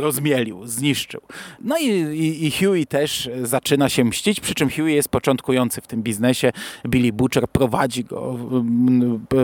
rozmielił, 0.02 0.68
zniszczył. 0.68 1.22
No 1.60 1.78
i, 1.78 1.88
i, 1.90 2.48
i 2.48 2.52
Huey 2.52 2.86
też 2.86 3.30
zaczyna 3.44 3.90
się 3.90 4.06
mścić, 4.06 4.40
przy 4.40 4.54
czym 4.54 4.70
Huey 4.70 4.96
jest 4.96 5.10
początkujący 5.10 5.82
w 5.82 5.88
tym 5.88 6.04
biznesie. 6.04 6.52
Billy 6.88 7.14
Butcher 7.14 7.48
prowadzi 7.48 8.04
go 8.04 8.38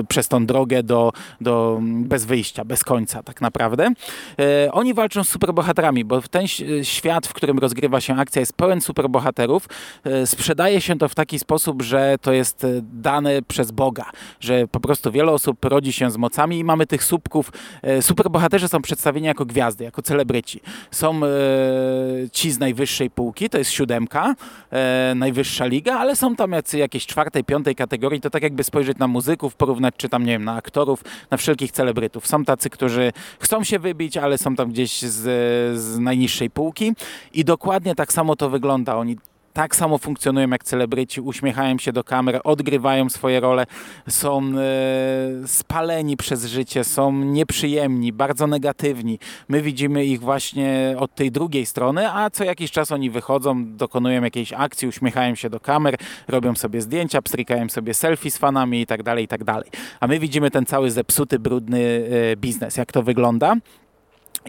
przez 0.08 0.28
tą 0.28 0.46
drogę 0.46 0.84
do, 0.84 1.14
do 1.42 1.80
bez 1.84 2.26
wyjścia, 2.26 2.66
bez 2.66 2.84
końca 2.84 3.24
tak 3.24 3.42
naprawdę. 3.42 3.92
E, 4.40 4.72
oni 4.72 4.94
walczą 4.94 5.24
z 5.24 5.30
superbohaterami, 5.30 6.06
bo 6.06 6.22
ten 6.22 6.48
świat, 6.84 7.28
w 7.28 7.34
którym 7.34 7.60
rozgrywa 7.60 8.02
się 8.02 8.16
akcja 8.16 8.40
jest 8.40 8.54
pełen 8.54 8.82
superbohaterów. 8.82 9.70
E, 10.04 10.28
sprzedaje 10.28 10.82
się 10.82 10.98
to 10.98 11.10
w 11.10 11.16
taki 11.16 11.40
sposób, 11.40 11.82
że 11.82 12.16
to 12.22 12.34
jest 12.34 12.66
dane 12.82 13.42
przez 13.42 13.72
Boga, 13.72 14.06
że 14.40 14.68
po 14.68 14.80
prostu 14.80 15.12
wiele 15.12 15.32
osób 15.32 15.66
rodzi 15.66 15.94
się 15.94 16.12
z 16.12 16.18
mocami 16.18 16.60
i 16.60 16.64
mamy 16.64 16.86
tych 16.88 17.04
słupków. 17.04 17.52
E, 17.82 18.02
superbohaterzy 18.38 18.68
są 18.68 18.82
przedstawieni 18.82 19.28
jako 19.28 19.46
gwiazdy, 19.46 19.84
jako 19.84 20.02
celebryci. 20.02 20.62
Są 20.92 21.22
e, 21.24 21.30
ci 22.32 22.52
z 22.52 22.60
najwyższej 22.60 23.10
półki, 23.10 23.50
to 23.50 23.58
jest 23.58 23.72
siódemka, 23.72 24.36
e, 24.72 25.14
najwyższa 25.16 25.66
liga, 25.66 25.98
ale 26.00 26.16
są 26.16 26.36
tam 26.36 26.52
jacy, 26.52 26.78
jakieś 26.78 27.06
czwartej, 27.06 27.44
piątej 27.44 27.76
kategorii, 27.76 28.22
to 28.22 28.30
tak 28.30 28.44
jakby 28.44 28.64
spojrzeć 28.64 28.98
na 28.98 29.08
muzyków, 29.08 29.56
porównać 29.56 29.94
czy 29.98 30.10
tam, 30.10 30.26
nie 30.26 30.32
wiem, 30.32 30.44
na 30.44 30.56
aktorów, 30.56 31.04
na 31.32 31.38
wszelkich 31.38 31.72
celebrytów. 31.72 32.28
Są 32.28 32.46
tacy, 32.46 32.70
którzy 32.70 33.12
chcą 33.40 33.64
się 33.64 33.80
wybić, 33.80 34.18
ale 34.18 34.38
są 34.38 34.56
tam 34.56 34.70
gdzieś 34.70 35.02
z, 35.02 35.24
z 35.80 36.00
najniższej 36.00 36.50
półki 36.50 36.94
i 37.34 37.46
dokładnie 37.46 37.96
tak 37.96 38.14
samo 38.14 38.36
to 38.36 38.50
wygląda. 38.50 38.96
Oni 38.96 39.18
tak 39.58 39.76
samo 39.76 39.98
funkcjonują 39.98 40.50
jak 40.50 40.64
celebryci, 40.64 41.22
uśmiechają 41.22 41.78
się 41.78 41.92
do 41.92 42.04
kamer, 42.04 42.42
odgrywają 42.44 43.10
swoje 43.10 43.40
role, 43.40 43.66
są 44.10 44.42
e, 44.42 45.48
spaleni 45.48 46.18
przez 46.18 46.46
życie, 46.46 46.84
są 46.84 47.12
nieprzyjemni, 47.12 48.14
bardzo 48.14 48.48
negatywni. 48.48 49.20
My 49.50 49.62
widzimy 49.62 50.06
ich 50.06 50.20
właśnie 50.20 50.96
od 50.98 51.16
tej 51.16 51.32
drugiej 51.32 51.66
strony, 51.66 52.12
a 52.12 52.30
co 52.30 52.44
jakiś 52.44 52.72
czas 52.72 52.92
oni 52.92 53.10
wychodzą, 53.10 53.76
dokonują 53.76 54.24
jakiejś 54.24 54.54
akcji, 54.54 54.88
uśmiechają 54.88 55.36
się 55.36 55.50
do 55.50 55.60
kamer, 55.60 55.96
robią 56.28 56.56
sobie 56.56 56.82
zdjęcia, 56.82 57.22
pstrykają 57.22 57.70
sobie 57.70 57.94
selfie 57.94 58.32
z 58.32 58.38
fanami 58.38 58.82
i 58.82 58.86
tak 58.86 59.04
dalej, 59.04 59.26
i 59.26 59.28
tak. 59.28 59.42
A 60.00 60.08
my 60.08 60.20
widzimy 60.20 60.52
ten 60.52 60.66
cały 60.66 60.92
zepsuty, 60.92 61.40
brudny 61.40 62.10
e, 62.32 62.36
biznes, 62.36 62.78
jak 62.78 62.92
to 62.92 63.04
wygląda. 63.04 63.56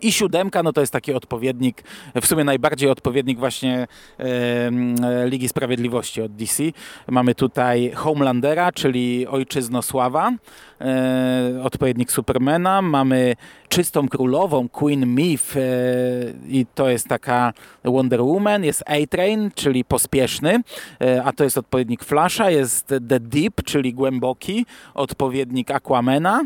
I 0.02 0.12
siódemka, 0.12 0.62
no 0.62 0.72
to 0.72 0.80
jest 0.80 0.92
taki 0.92 1.12
odpowiednik, 1.12 1.82
w 2.22 2.26
sumie 2.26 2.44
najbardziej 2.44 2.90
odpowiednik 2.90 3.38
właśnie 3.38 3.86
e, 4.18 5.26
Ligi 5.26 5.48
Sprawiedliwości 5.48 6.22
od 6.22 6.32
DC. 6.32 6.62
Mamy 7.08 7.34
tutaj 7.34 7.92
Homelandera, 7.94 8.72
czyli 8.72 9.26
Ojczyznosława, 9.26 10.32
e, 10.80 11.60
odpowiednik 11.62 12.12
Supermana. 12.12 12.82
Mamy 12.82 13.36
Czystą 13.68 14.08
Królową, 14.08 14.68
Queen 14.68 15.06
Myth 15.06 15.56
e, 15.56 15.60
i 16.48 16.66
to 16.74 16.88
jest 16.88 17.08
taka 17.08 17.52
Wonder 17.84 18.22
Woman. 18.22 18.64
Jest 18.64 18.84
A-Train, 18.86 19.50
czyli 19.54 19.84
pospieszny, 19.84 20.60
e, 21.00 21.24
a 21.24 21.32
to 21.32 21.44
jest 21.44 21.58
odpowiednik 21.58 22.04
Flasha. 22.04 22.50
Jest 22.50 22.86
The 22.86 23.20
Deep, 23.20 23.62
czyli 23.64 23.94
głęboki, 23.94 24.66
odpowiednik 24.94 25.70
Aquamana. 25.70 26.44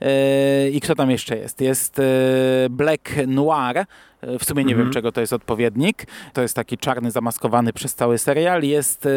E, 0.00 0.70
I 0.70 0.80
kto 0.80 0.94
tam 0.94 1.10
jeszcze 1.10 1.36
jest? 1.36 1.60
Jest 1.60 1.98
e, 1.98 2.02
Black 2.94 3.26
Noir. 3.26 3.76
E, 3.78 4.38
W 4.38 4.44
sumie 4.44 4.64
nie 4.64 4.72
Mhm. 4.72 4.86
wiem, 4.86 4.92
czego 4.92 5.12
to 5.12 5.20
jest 5.20 5.32
odpowiednik. 5.32 6.06
To 6.32 6.42
jest 6.42 6.56
taki 6.56 6.78
czarny, 6.78 7.10
zamaskowany 7.10 7.72
przez 7.72 7.94
cały 7.94 8.18
serial. 8.18 8.62
Jest... 8.62 9.08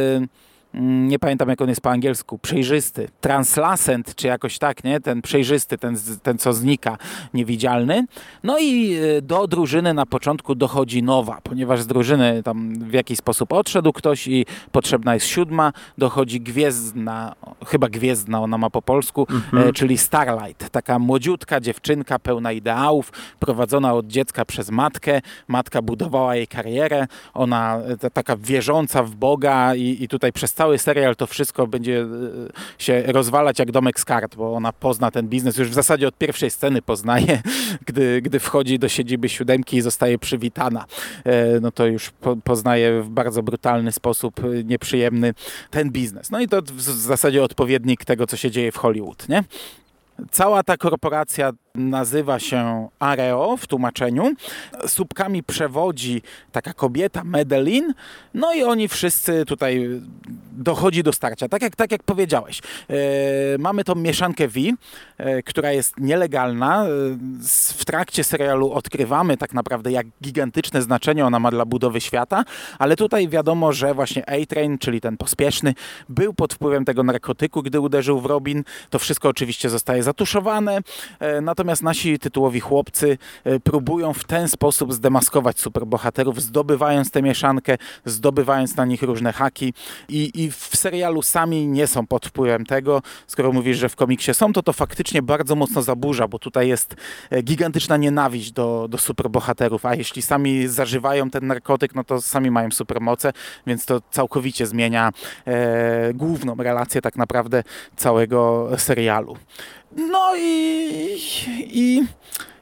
mm, 0.78 1.08
Nie 1.08 1.20
pamiętam, 1.20 1.50
jak 1.50 1.62
on 1.62 1.70
jest 1.70 1.82
po 1.82 1.90
angielsku. 1.92 2.38
Przejrzysty. 2.38 3.08
Translucent, 3.22 4.16
czy 4.16 4.28
jakoś 4.28 4.58
tak, 4.58 4.84
nie? 4.84 5.00
Ten 5.00 5.22
przejrzysty, 5.22 5.78
ten, 5.78 5.98
ten 6.24 6.38
co 6.38 6.54
znika, 6.54 6.98
niewidzialny. 7.34 8.06
No 8.44 8.60
i 8.60 8.96
e, 8.96 9.22
do 9.22 9.48
drużyny 9.48 9.94
na 9.94 10.06
początku 10.06 10.56
dochodzi 10.56 11.04
nowa, 11.04 11.40
ponieważ 11.44 11.82
z 11.82 11.88
drużyny 11.88 12.44
tam 12.44 12.74
w 12.74 12.94
jakiś 12.94 13.18
sposób 13.18 13.54
odszedł 13.54 13.94
ktoś 13.94 14.28
i 14.28 14.46
potrzebna 14.72 15.14
jest 15.14 15.26
siódma. 15.26 15.74
Dochodzi 15.98 16.42
gwiezdna, 16.42 17.36
chyba 17.66 17.90
gwiezdna 17.90 18.42
ona 18.42 18.58
ma 18.58 18.70
po 18.70 18.82
polsku, 18.82 19.28
e, 19.54 19.74
czyli 19.74 19.98
Starlight. 19.98 20.70
Taka 20.70 21.00
młodziutka 21.00 21.60
dziewczynka 21.60 22.20
pełna 22.20 22.52
ideałów, 22.52 23.12
prowadzona 23.40 23.94
od 23.94 24.08
dziecka 24.08 24.46
przez 24.46 24.72
matkę. 24.72 25.22
Matka 25.48 25.82
budowała 25.82 26.36
jej 26.36 26.48
karierę. 26.48 27.08
Ona 27.34 27.78
e, 27.78 27.98
ta, 27.98 28.10
taka 28.10 28.38
wierząca 28.38 29.04
w 29.04 29.16
Boga 29.16 29.76
i, 29.76 30.04
i 30.04 30.08
tutaj 30.08 30.34
przez 30.34 30.54
cały 30.54 30.67
serial 30.78 31.16
to 31.16 31.28
wszystko 31.28 31.68
będzie 31.68 32.02
e, 32.02 32.06
się 32.78 33.04
rozwalać 33.08 33.60
jak 33.60 33.72
domek 33.72 34.00
z 34.00 34.06
kart, 34.06 34.36
bo 34.36 34.54
ona 34.54 34.74
pozna 34.74 35.12
ten 35.12 35.28
biznes. 35.28 35.58
Już 35.58 35.70
w 35.70 35.74
zasadzie 35.74 36.08
od 36.08 36.18
pierwszej 36.18 36.50
sceny 36.50 36.82
poznaje, 36.82 37.42
gdy, 37.88 38.22
gdy 38.22 38.40
wchodzi 38.40 38.80
do 38.80 38.90
siedziby 38.90 39.30
siódemki 39.30 39.78
i 39.78 39.82
zostaje 39.82 40.20
przywitana. 40.20 40.86
E, 41.26 41.60
No 41.60 41.72
to 41.72 41.86
już 41.86 42.10
po, 42.10 42.36
poznaje 42.36 43.02
w 43.02 43.10
bardzo 43.10 43.44
brutalny 43.44 43.92
sposób 43.92 44.40
e, 44.40 44.64
nieprzyjemny 44.64 45.34
ten 45.72 45.92
biznes. 45.92 46.32
No 46.32 46.40
i 46.40 46.48
to 46.48 46.62
w 46.62 46.82
zasadzie 46.82 47.44
odpowiednik 47.44 48.06
tego, 48.06 48.28
co 48.28 48.38
się 48.38 48.52
dzieje 48.52 48.72
w 48.72 48.78
Hollywood, 48.78 49.30
nie? 49.30 49.44
Cała 50.32 50.64
ta 50.64 50.78
korporacja 50.78 51.52
nazywa 51.78 52.40
się 52.40 52.88
Areo 53.00 53.58
w 53.58 53.68
tłumaczeniu. 53.68 54.34
Słupkami 54.88 55.44
przewodzi 55.44 56.22
taka 56.52 56.74
kobieta, 56.74 57.24
Medelin. 57.24 57.94
No 58.34 58.54
i 58.54 58.64
oni 58.64 58.88
wszyscy 58.88 59.46
tutaj 59.46 60.02
dochodzi 60.52 61.04
do 61.04 61.14
starcia. 61.14 61.50
Tak 61.50 61.62
jak, 61.62 61.76
tak 61.76 61.92
jak 61.92 62.04
powiedziałeś. 62.04 62.62
E, 62.90 62.94
mamy 63.60 63.84
tą 63.84 63.96
mieszankę 63.96 64.48
V, 64.48 64.60
e, 65.18 65.44
która 65.44 65.72
jest 65.72 65.94
nielegalna. 65.98 66.86
E, 66.86 66.88
w 67.78 67.86
trakcie 67.86 68.24
serialu 68.24 68.72
odkrywamy 68.72 69.38
tak 69.38 69.54
naprawdę, 69.54 69.92
jak 69.92 70.08
gigantyczne 70.24 70.82
znaczenie 70.82 71.26
ona 71.26 71.40
ma 71.40 71.52
dla 71.52 71.66
budowy 71.66 72.02
świata, 72.02 72.44
ale 72.80 72.96
tutaj 72.96 73.30
wiadomo, 73.30 73.74
że 73.74 73.94
właśnie 73.94 74.30
A-Train, 74.30 74.78
czyli 74.78 75.02
ten 75.02 75.18
pospieszny, 75.18 75.74
był 76.10 76.34
pod 76.34 76.54
wpływem 76.54 76.86
tego 76.86 77.04
narkotyku, 77.04 77.64
gdy 77.64 77.80
uderzył 77.80 78.22
w 78.22 78.26
Robin. 78.26 78.64
To 78.90 79.00
wszystko 79.00 79.30
oczywiście 79.30 79.70
zostaje 79.70 80.04
zatuszowane. 80.04 80.80
Natomiast 81.42 81.67
Natomiast 81.68 81.84
nasi 81.84 82.20
tytułowi 82.20 82.60
chłopcy 82.60 83.18
e, 83.44 83.60
próbują 83.60 84.14
w 84.14 84.24
ten 84.24 84.48
sposób 84.48 84.94
zdemaskować 84.94 85.60
superbohaterów, 85.60 86.42
zdobywając 86.42 87.12
tę 87.12 87.22
mieszankę, 87.22 87.78
zdobywając 88.06 88.76
na 88.76 88.86
nich 88.86 89.02
różne 89.02 89.34
haki 89.34 89.74
i, 90.10 90.32
i 90.44 90.52
w 90.52 90.70
serialu 90.76 91.22
sami 91.22 91.68
nie 91.68 91.88
są 91.88 92.08
pod 92.08 92.26
wpływem 92.26 92.66
tego. 92.66 93.02
Skoro 93.28 93.52
mówisz, 93.52 93.78
że 93.78 93.90
w 93.90 93.96
komiksie 93.96 94.34
są, 94.34 94.54
to 94.54 94.64
to 94.64 94.74
faktycznie 94.74 95.22
bardzo 95.22 95.56
mocno 95.56 95.82
zaburza, 95.82 96.28
bo 96.28 96.40
tutaj 96.40 96.68
jest 96.68 96.96
e, 97.30 97.42
gigantyczna 97.42 97.98
nienawiść 97.98 98.52
do, 98.52 98.88
do 98.90 98.98
superbohaterów, 98.98 99.86
a 99.86 99.96
jeśli 99.96 100.22
sami 100.22 100.68
zażywają 100.68 101.30
ten 101.30 101.48
narkotyk, 101.48 101.96
no 101.96 102.04
to 102.04 102.22
sami 102.22 102.52
mają 102.52 102.72
supermoce, 102.72 103.34
więc 103.68 103.86
to 103.86 104.02
całkowicie 104.12 104.68
zmienia 104.68 105.12
e, 105.46 106.14
główną 106.14 106.56
relację 106.56 107.02
tak 107.02 107.16
naprawdę 107.16 107.64
całego 107.96 108.70
serialu. 108.78 109.38
No 109.96 110.36
i, 110.36 111.18
i, 111.60 112.04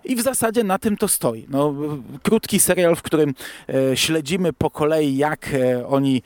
i 0.03 0.15
w 0.15 0.21
zasadzie 0.21 0.63
na 0.63 0.79
tym 0.79 0.97
to 0.97 1.07
stoi. 1.07 1.45
No, 1.49 1.73
krótki 2.23 2.59
serial, 2.59 2.95
w 2.95 3.01
którym 3.01 3.33
e, 3.69 3.97
śledzimy 3.97 4.53
po 4.53 4.69
kolei, 4.69 5.17
jak 5.17 5.49
e, 5.53 5.87
oni 5.87 6.21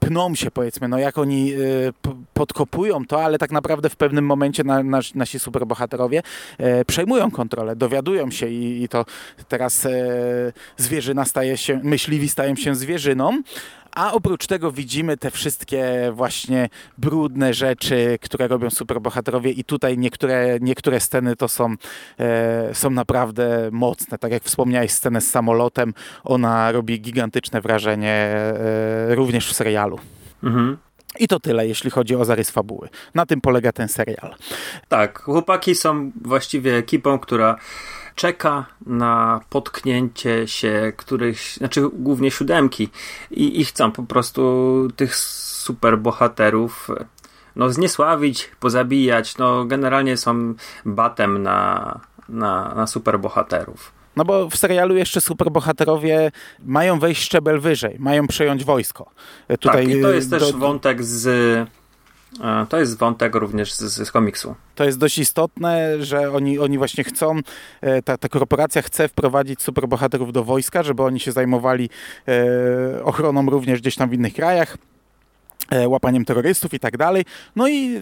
pną 0.00 0.34
się, 0.34 0.50
powiedzmy, 0.50 0.88
no, 0.88 0.98
jak 0.98 1.18
oni 1.18 1.52
p- 2.02 2.22
podkopują 2.34 3.06
to, 3.06 3.24
ale 3.24 3.38
tak 3.38 3.50
naprawdę 3.50 3.88
w 3.88 3.96
pewnym 3.96 4.26
momencie 4.26 4.64
na, 4.64 4.82
nas, 4.82 5.14
nasi 5.14 5.38
superbohaterowie 5.38 6.22
e, 6.58 6.84
przejmują 6.84 7.30
kontrolę, 7.30 7.76
dowiadują 7.76 8.30
się 8.30 8.48
i, 8.48 8.82
i 8.82 8.88
to 8.88 9.04
teraz 9.48 9.86
e, 9.86 9.92
zwierzyna 10.76 11.24
staje 11.24 11.56
się, 11.56 11.80
myśliwi 11.84 12.28
stają 12.28 12.56
się 12.56 12.74
zwierzyną, 12.74 13.42
a 13.94 14.12
oprócz 14.12 14.46
tego 14.46 14.72
widzimy 14.72 15.16
te 15.16 15.30
wszystkie 15.30 16.12
właśnie 16.12 16.68
brudne 16.98 17.54
rzeczy, 17.54 18.18
które 18.20 18.48
robią 18.48 18.70
superbohaterowie 18.70 19.50
i 19.50 19.64
tutaj 19.64 19.98
niektóre, 19.98 20.58
niektóre 20.60 21.00
sceny 21.00 21.36
to 21.36 21.48
są, 21.48 21.74
e, 22.18 22.74
są 22.74 22.90
naprawdę 22.90 23.68
mocne. 23.72 24.18
Tak 24.18 24.32
jak 24.32 24.42
wspomniałeś 24.42 24.92
scenę 24.92 25.20
z 25.20 25.30
samolotem, 25.30 25.94
ona 26.24 26.72
robi 26.72 27.00
gigantyczne 27.00 27.60
wrażenie 27.60 28.12
e, 28.12 28.54
również 29.20 29.48
w 29.48 29.52
serialu. 29.52 29.98
Mhm. 30.42 30.76
I 31.18 31.28
to 31.28 31.40
tyle, 31.40 31.66
jeśli 31.66 31.90
chodzi 31.90 32.16
o 32.16 32.24
zarys 32.24 32.50
fabuły. 32.50 32.88
Na 33.14 33.26
tym 33.26 33.40
polega 33.40 33.72
ten 33.72 33.88
serial. 33.88 34.34
Tak, 34.88 35.22
chłopaki 35.22 35.74
są 35.74 36.12
właściwie 36.22 36.76
ekipą, 36.76 37.18
która 37.18 37.56
czeka 38.14 38.66
na 38.86 39.40
potknięcie 39.50 40.48
się 40.48 40.92
którychś, 40.96 41.56
znaczy 41.56 41.82
głównie 41.92 42.30
siódemki 42.30 42.88
i, 43.30 43.60
i 43.60 43.64
chcą 43.64 43.92
po 43.92 44.02
prostu 44.02 44.88
tych 44.96 45.16
super 45.16 45.98
bohaterów 45.98 46.90
no 47.56 47.70
zniesławić, 47.70 48.50
pozabijać, 48.60 49.38
no 49.38 49.64
generalnie 49.64 50.16
są 50.16 50.54
batem 50.84 51.42
na, 51.42 52.00
na, 52.28 52.74
na 52.74 52.86
super 52.86 53.20
bohaterów. 53.20 53.92
No 54.20 54.24
bo 54.24 54.48
w 54.48 54.56
serialu 54.56 54.96
jeszcze 54.96 55.20
superbohaterowie 55.20 56.30
mają 56.64 56.98
wejść 56.98 57.22
szczebel 57.22 57.60
wyżej, 57.60 57.96
mają 57.98 58.26
przejąć 58.26 58.64
wojsko. 58.64 59.10
E, 59.48 59.58
Tutaj 59.58 59.86
tak, 59.86 59.94
i 59.96 60.02
to 60.02 60.10
jest 60.12 60.30
do, 60.30 60.38
też 60.38 60.52
wątek 60.52 61.04
z... 61.04 61.26
e, 62.40 62.66
To 62.68 62.80
jest 62.80 62.98
wątek 62.98 63.34
również 63.34 63.72
z, 63.72 64.06
z 64.06 64.10
komiksu. 64.10 64.54
To 64.74 64.84
jest 64.84 64.98
dość 64.98 65.18
istotne, 65.18 66.02
że 66.04 66.32
oni, 66.32 66.58
oni 66.58 66.78
właśnie 66.78 67.04
chcą, 67.04 67.38
e, 67.80 68.02
ta, 68.02 68.18
ta 68.18 68.28
korporacja 68.28 68.82
chce 68.82 69.08
wprowadzić 69.08 69.62
superbohaterów 69.62 70.32
do 70.32 70.44
wojska, 70.44 70.82
żeby 70.82 71.02
oni 71.02 71.20
się 71.20 71.32
zajmowali 71.32 71.90
e, 72.28 73.04
ochroną 73.04 73.50
również 73.50 73.80
gdzieś 73.80 73.96
tam 73.96 74.10
w 74.10 74.12
innych 74.12 74.34
krajach, 74.34 74.76
e, 75.70 75.88
łapaniem 75.88 76.24
terrorystów 76.24 76.74
i 76.74 76.80
tak 76.80 76.96
dalej. 76.96 77.24
No 77.56 77.68
i 77.68 77.96
e, 77.96 78.00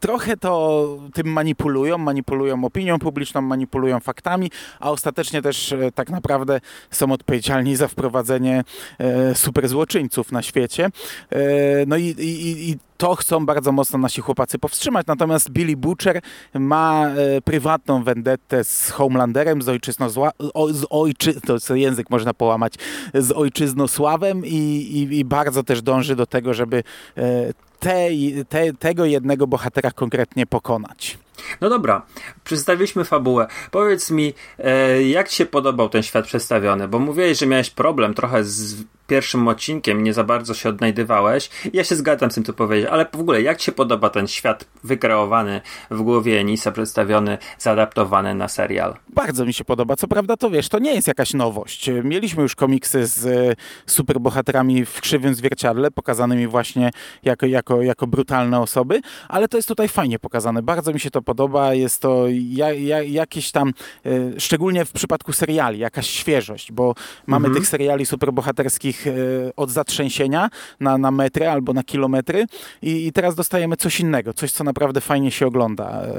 trochę 0.00 0.36
to 0.36 0.98
tym 1.14 1.26
manipulują, 1.26 1.98
manipulują 1.98 2.64
opinią 2.64 2.98
publiczną, 2.98 3.40
manipulują 3.40 4.00
faktami, 4.00 4.50
a 4.80 4.90
ostatecznie 4.90 5.42
też 5.42 5.72
e, 5.72 5.92
tak 5.92 6.10
naprawdę 6.10 6.60
są 6.90 7.12
odpowiedzialni 7.12 7.76
za 7.76 7.88
wprowadzenie 7.88 8.64
e, 8.98 9.34
super 9.34 9.68
złoczyńców 9.68 10.32
na 10.32 10.42
świecie. 10.42 10.90
E, 11.30 11.40
no 11.86 11.96
i, 11.96 12.04
i, 12.04 12.70
i 12.70 12.76
to 12.98 13.14
chcą 13.14 13.46
bardzo 13.46 13.72
mocno 13.72 13.98
nasi 13.98 14.20
chłopacy 14.20 14.58
powstrzymać. 14.58 15.06
Natomiast 15.06 15.50
Billy 15.50 15.76
Butcher 15.76 16.20
ma 16.54 17.06
e, 17.06 17.40
prywatną 17.40 18.04
vendettę 18.04 18.64
z 18.64 18.90
Homelanderem, 18.90 19.62
z 19.62 19.68
ojczyzną 19.68 20.06
o, 20.38 20.72
z 20.72 20.84
ojczy, 20.90 21.40
to 21.40 21.74
język 21.74 22.10
można 22.10 22.34
połamać, 22.34 22.74
z 23.14 23.32
ojczyznosławem 23.32 24.46
i, 24.46 24.54
i, 24.54 25.18
i 25.18 25.24
bardzo 25.24 25.62
też 25.62 25.82
dąży 25.82 26.16
do 26.16 26.26
tego, 26.26 26.54
żeby 26.54 26.82
e, 27.16 27.52
te, 27.78 28.08
te, 28.48 28.72
tego 28.72 29.04
jednego 29.04 29.46
bohatera 29.46 29.90
konkretnie 29.90 30.46
pokonać. 30.46 31.18
No 31.60 31.68
dobra, 31.68 32.06
przedstawiliśmy 32.44 33.04
fabułę. 33.04 33.46
Powiedz 33.70 34.10
mi, 34.10 34.34
e, 34.58 35.02
jak 35.02 35.28
Ci 35.28 35.36
się 35.36 35.46
podobał 35.46 35.88
ten 35.88 36.02
świat 36.02 36.26
przedstawiony? 36.26 36.88
Bo 36.88 36.98
mówiłeś, 36.98 37.38
że 37.38 37.46
miałeś 37.46 37.70
problem 37.70 38.14
trochę 38.14 38.44
z 38.44 38.76
pierwszym 39.08 39.48
odcinkiem, 39.48 40.02
nie 40.02 40.14
za 40.14 40.24
bardzo 40.24 40.54
się 40.54 40.68
odnajdywałeś. 40.68 41.50
Ja 41.72 41.84
się 41.84 41.96
zgadzam 41.96 42.30
z 42.30 42.34
tym, 42.34 42.44
co 42.44 42.52
powiedziałeś, 42.52 42.92
ale 42.92 43.06
w 43.12 43.20
ogóle 43.20 43.42
jak 43.42 43.58
Ci 43.58 43.64
się 43.64 43.72
podoba 43.72 44.10
ten 44.10 44.26
świat 44.28 44.64
wykreowany 44.84 45.60
w 45.90 46.02
głowie 46.02 46.40
Enisa, 46.40 46.72
przedstawiony, 46.72 47.38
zaadaptowany 47.58 48.34
na 48.34 48.48
serial? 48.48 48.96
Bardzo 49.08 49.44
mi 49.46 49.54
się 49.54 49.64
podoba. 49.64 49.96
Co 49.96 50.08
prawda, 50.08 50.36
to 50.36 50.50
wiesz, 50.50 50.68
to 50.68 50.78
nie 50.78 50.94
jest 50.94 51.08
jakaś 51.08 51.34
nowość. 51.34 51.90
Mieliśmy 52.04 52.42
już 52.42 52.54
komiksy 52.54 53.06
z 53.06 53.26
e, 53.26 53.56
superbohaterami 53.86 54.84
w 54.84 55.00
krzywym 55.00 55.34
zwierciadle, 55.34 55.90
pokazanymi 55.90 56.46
właśnie 56.46 56.90
jako, 57.22 57.46
jako, 57.46 57.82
jako 57.82 58.06
brutalne 58.06 58.60
osoby, 58.60 59.00
ale 59.28 59.48
to 59.48 59.56
jest 59.56 59.68
tutaj 59.68 59.88
fajnie 59.88 60.18
pokazane. 60.18 60.62
Bardzo 60.62 60.92
mi 60.92 61.00
się 61.00 61.10
to 61.10 61.22
podoba. 61.22 61.74
Jest 61.74 62.02
to 62.02 62.24
ja, 62.28 62.72
ja, 62.72 63.02
jakieś 63.02 63.50
tam, 63.50 63.72
e, 64.06 64.40
szczególnie 64.40 64.84
w 64.84 64.92
przypadku 64.92 65.32
seriali, 65.32 65.78
jakaś 65.78 66.10
świeżość, 66.10 66.72
bo 66.72 66.94
mamy 67.26 67.46
mhm. 67.46 67.62
tych 67.62 67.68
seriali 67.68 68.06
superbohaterskich 68.06 68.97
e, 69.06 69.10
od 69.56 69.70
zatrzęsienia 69.70 70.50
na, 70.80 70.98
na 70.98 71.10
metry 71.10 71.48
albo 71.48 71.72
na 71.72 71.82
kilometry 71.82 72.46
i, 72.82 73.06
i 73.06 73.12
teraz 73.12 73.34
dostajemy 73.34 73.76
coś 73.76 74.00
innego, 74.00 74.32
coś, 74.32 74.52
co 74.52 74.64
naprawdę 74.64 75.00
fajnie 75.00 75.30
się 75.30 75.46
ogląda. 75.46 76.02
E, 76.02 76.10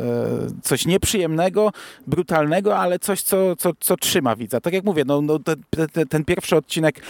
coś 0.62 0.86
nieprzyjemnego, 0.86 1.72
brutalnego, 2.08 2.78
ale 2.78 3.00
coś, 3.00 3.22
co, 3.22 3.56
co, 3.56 3.72
co 3.80 3.98
trzyma 3.98 4.36
widza. 4.36 4.62
Tak 4.62 4.74
jak 4.74 4.84
mówię, 4.84 5.04
no, 5.08 5.22
no 5.22 5.40
te, 5.40 5.88
te, 5.88 6.06
ten 6.06 6.26
pierwszy 6.26 6.56
odcinek, 6.56 7.02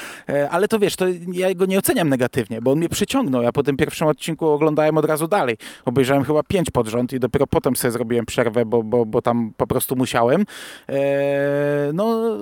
ale 0.52 0.68
to 0.68 0.80
wiesz, 0.80 0.96
to 0.96 1.06
ja 1.34 1.54
go 1.54 1.66
nie 1.66 1.80
oceniam 1.80 2.10
negatywnie, 2.10 2.62
bo 2.62 2.72
on 2.72 2.78
mnie 2.78 2.90
przyciągnął. 2.90 3.42
Ja 3.42 3.52
po 3.52 3.64
tym 3.64 3.78
pierwszym 3.78 4.08
odcinku 4.08 4.48
oglądałem 4.48 4.98
od 4.98 5.06
razu 5.06 5.28
dalej. 5.28 5.58
Obejrzałem 5.86 6.24
chyba 6.24 6.44
pięć 6.44 6.72
pod 6.72 6.88
rząd 6.88 7.14
i 7.14 7.20
dopiero 7.20 7.48
potem 7.48 7.76
sobie 7.76 7.92
zrobiłem 7.92 8.26
przerwę, 8.26 8.66
bo, 8.66 8.84
bo, 8.84 9.06
bo 9.06 9.22
tam 9.22 9.54
po 9.58 9.68
prostu 9.68 9.96
musiałem. 9.96 10.46
E, 10.90 11.92
no, 11.94 12.38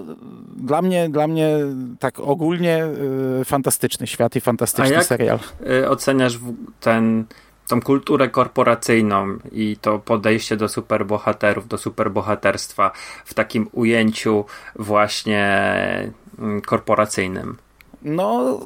dla 0.57 0.81
mnie, 0.81 1.09
dla 1.09 1.27
mnie 1.27 1.49
tak 1.99 2.19
ogólnie 2.19 2.75
e, 2.75 2.91
fantastyczny 3.45 4.07
świat 4.07 4.35
i 4.35 4.41
fantastyczny 4.41 4.95
jak 4.95 5.03
serial. 5.03 5.39
E, 5.69 5.89
oceniasz 5.89 6.39
ten 6.79 7.25
tą 7.67 7.81
kulturę 7.81 8.29
korporacyjną 8.29 9.37
i 9.51 9.77
to 9.81 9.99
podejście 9.99 10.57
do 10.57 10.69
superbohaterów, 10.69 11.67
do 11.67 11.77
superbohaterstwa 11.77 12.91
w 13.25 13.33
takim 13.33 13.69
ujęciu 13.71 14.45
właśnie 14.75 15.73
mm, 16.39 16.61
korporacyjnym? 16.61 17.57
No, 18.01 18.59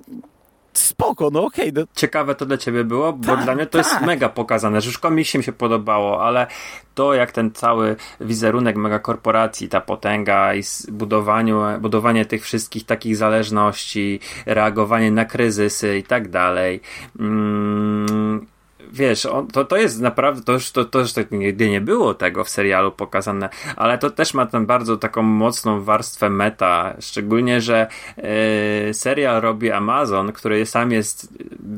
spoko, 0.74 1.30
no 1.34 1.46
okej. 1.46 1.70
Okay, 1.70 1.82
no. 1.82 1.88
Ciekawe 1.96 2.36
to 2.36 2.46
dla 2.46 2.58
ciebie 2.58 2.84
było, 2.84 3.14
bo 3.14 3.36
tak, 3.36 3.44
dla 3.44 3.56
mnie 3.56 3.66
to 3.66 3.78
tak. 3.78 3.88
jest 3.88 4.02
mega 4.02 4.30
pokazane, 4.30 4.80
komiksie 5.02 5.38
mi 5.38 5.44
się 5.44 5.52
podobało, 5.52 6.24
ale 6.24 6.48
to 6.96 7.14
jak 7.14 7.32
ten 7.32 7.52
cały 7.52 7.96
wizerunek 8.22 8.76
megakorporacji, 8.76 9.70
ta 9.70 9.82
potęga 9.82 10.54
i 10.54 10.62
budowaniu, 10.92 11.62
budowanie 11.80 12.26
tych 12.26 12.44
wszystkich 12.44 12.86
takich 12.86 13.18
zależności, 13.18 14.20
reagowanie 14.46 15.12
na 15.12 15.26
kryzysy 15.26 15.98
i 15.98 16.04
tak 16.04 16.30
dalej. 16.30 16.82
Mm, 17.20 18.48
wiesz, 18.92 19.26
on, 19.26 19.48
to, 19.48 19.66
to 19.66 19.78
jest 19.78 20.02
naprawdę, 20.02 20.42
to 20.44 20.54
już, 20.54 20.72
to, 20.72 20.86
to 20.86 21.00
już 21.00 21.14
tak 21.14 21.32
nigdy 21.32 21.70
nie 21.70 21.82
było 21.82 22.14
tego 22.14 22.44
w 22.44 22.50
serialu 22.50 22.92
pokazane, 22.92 23.50
ale 23.76 23.98
to 23.98 24.10
też 24.10 24.34
ma 24.34 24.46
tam 24.46 24.66
bardzo 24.66 24.98
taką 24.98 25.22
mocną 25.22 25.82
warstwę 25.82 26.30
meta, 26.30 26.94
szczególnie, 27.00 27.62
że 27.62 27.88
yy, 28.18 28.94
serial 28.94 29.42
robi 29.42 29.72
Amazon, 29.72 30.32
który 30.32 30.66
sam 30.66 30.92
jest, 30.92 31.34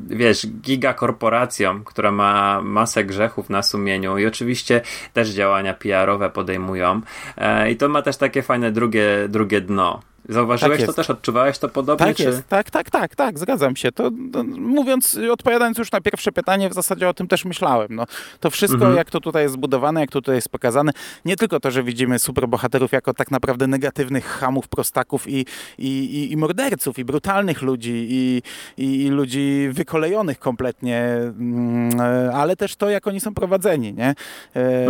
wiesz, 0.08 0.48
gigakorporacją, 0.48 1.84
która 1.84 2.12
ma 2.12 2.62
masę 2.62 3.04
grzechów 3.04 3.50
na 3.50 3.64
sumieniu 3.64 4.18
i 4.18 4.26
oczywiście 4.26 4.82
też 5.14 5.30
działania 5.30 5.74
PR-owe 5.74 6.30
podejmują 6.30 7.02
yy, 7.38 7.72
i 7.72 7.78
to 7.78 7.90
ma 7.90 8.02
też 8.02 8.18
takie 8.18 8.42
fajne 8.42 8.72
drugie, 8.72 9.06
drugie 9.30 9.62
dno. 9.62 10.13
Zauważyłeś 10.30 10.78
Tak 10.80 10.88
to 10.88 10.94
też? 10.94 11.10
Odczuwałeś 11.10 11.58
to 11.58 11.70
podobnie? 11.70 12.06
Tak 12.08 12.16
czy... 12.16 12.24
jest, 12.24 12.48
tak, 12.48 12.72
tak, 12.72 12.90
tak, 12.90 13.16
tak, 13.16 13.40
zgadzam 13.40 13.76
się. 13.76 13.92
To, 13.92 14.12
to 14.34 14.44
mówiąc, 14.44 15.20
odpowiadając 15.32 15.78
już 15.78 15.92
na 15.92 16.02
pierwsze 16.02 16.32
pytanie, 16.32 16.70
w 16.70 16.74
zasadzie 16.74 17.10
o 17.10 17.14
tym 17.14 17.28
też 17.28 17.46
myślałem. 17.46 17.88
No, 17.96 18.06
to 18.40 18.50
wszystko, 18.50 18.76
Mhm. 18.78 18.96
jak 18.96 19.12
to 19.12 19.20
tutaj 19.20 19.44
jest 19.44 19.54
zbudowane, 19.54 20.02
jak 20.02 20.10
to 20.12 20.22
tutaj 20.22 20.36
jest 20.36 20.50
pokazane, 20.50 20.92
nie 21.26 21.36
tylko 21.36 21.60
to, 21.60 21.72
że 21.72 21.84
widzimy 21.84 22.20
superbohaterów 22.20 22.92
jako 22.92 23.14
tak 23.14 23.32
naprawdę 23.32 23.68
negatywnych 23.68 24.26
hamów, 24.26 24.68
prostaków 24.68 25.28
i, 25.30 25.46
i, 25.78 25.88
i, 25.88 26.32
i 26.32 26.38
morderców, 26.38 27.00
i 27.00 27.06
brutalnych 27.06 27.62
ludzi, 27.62 28.08
i, 28.10 28.42
i, 28.78 29.06
i 29.06 29.10
ludzi 29.10 29.70
wykolejonych 29.72 30.40
kompletnie, 30.40 31.04
mm, 31.04 32.00
ale 32.34 32.56
też 32.56 32.76
to, 32.76 32.90
jak 32.90 33.08
oni 33.08 33.20
są 33.20 33.34
prowadzeni, 33.34 33.94
nie? 33.94 34.16
E, 34.56 34.88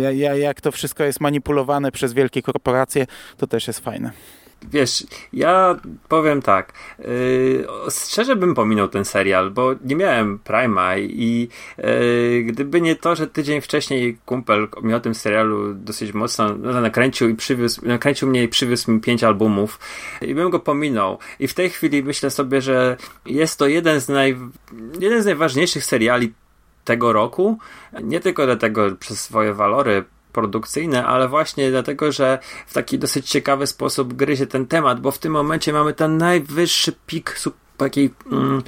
ja- 0.00 0.10
ja- 0.12 0.34
Jak 0.34 0.60
to 0.60 0.72
wszystko 0.72 1.04
jest 1.04 1.20
manipulowane 1.20 1.92
przez 1.92 2.12
wielkie 2.12 2.42
korporacje, 2.42 3.06
to 3.36 3.46
też 3.46 3.66
jest 3.66 3.80
fajne. 3.80 4.10
Wiesz, 4.68 5.06
ja 5.32 5.80
powiem 6.08 6.42
tak. 6.42 6.72
Yy, 6.98 7.66
szczerze 7.90 8.36
bym 8.36 8.54
pominął 8.54 8.88
ten 8.88 9.04
serial, 9.04 9.50
bo 9.50 9.74
nie 9.84 9.96
miałem 9.96 10.38
Prima 10.38 10.98
i 10.98 11.48
yy, 11.78 12.42
gdyby 12.44 12.80
nie 12.80 12.96
to, 12.96 13.16
że 13.16 13.26
tydzień 13.26 13.60
wcześniej 13.60 14.18
kumpel 14.26 14.68
mi 14.82 14.94
o 14.94 15.00
tym 15.00 15.14
serialu 15.14 15.74
dosyć 15.74 16.12
mocno 16.12 16.54
no, 16.54 16.80
nakręcił 16.80 17.28
i 17.28 17.34
przywiózł, 17.34 17.86
nakręcił 17.86 18.28
mnie 18.28 18.42
i 18.42 18.48
przywiózł 18.48 18.92
mi 18.92 19.00
pięć 19.00 19.24
albumów 19.24 19.80
i 20.22 20.34
bym 20.34 20.50
go 20.50 20.60
pominął. 20.60 21.18
I 21.38 21.48
w 21.48 21.54
tej 21.54 21.70
chwili 21.70 22.02
myślę 22.02 22.30
sobie, 22.30 22.60
że 22.60 22.96
jest 23.26 23.58
to 23.58 23.66
jeden 23.66 24.00
z, 24.00 24.08
naj, 24.08 24.36
jeden 25.00 25.22
z 25.22 25.26
najważniejszych 25.26 25.84
seriali 25.84 26.32
tego 26.84 27.12
roku. 27.12 27.58
Nie 28.02 28.20
tylko 28.20 28.46
dlatego 28.46 28.96
przez 28.96 29.20
swoje 29.20 29.54
walory 29.54 30.04
produkcyjne, 30.32 31.06
ale 31.06 31.28
właśnie 31.28 31.70
dlatego, 31.70 32.12
że 32.12 32.38
w 32.66 32.74
taki 32.74 32.98
dosyć 32.98 33.30
ciekawy 33.30 33.66
sposób 33.66 34.14
gryzie 34.14 34.46
ten 34.46 34.66
temat, 34.66 35.00
bo 35.00 35.10
w 35.10 35.18
tym 35.18 35.32
momencie 35.32 35.72
mamy 35.72 35.92
ten 35.92 36.16
najwyższy 36.16 36.92
pik 37.06 37.40
takiej 37.76 38.14
mm, 38.32 38.62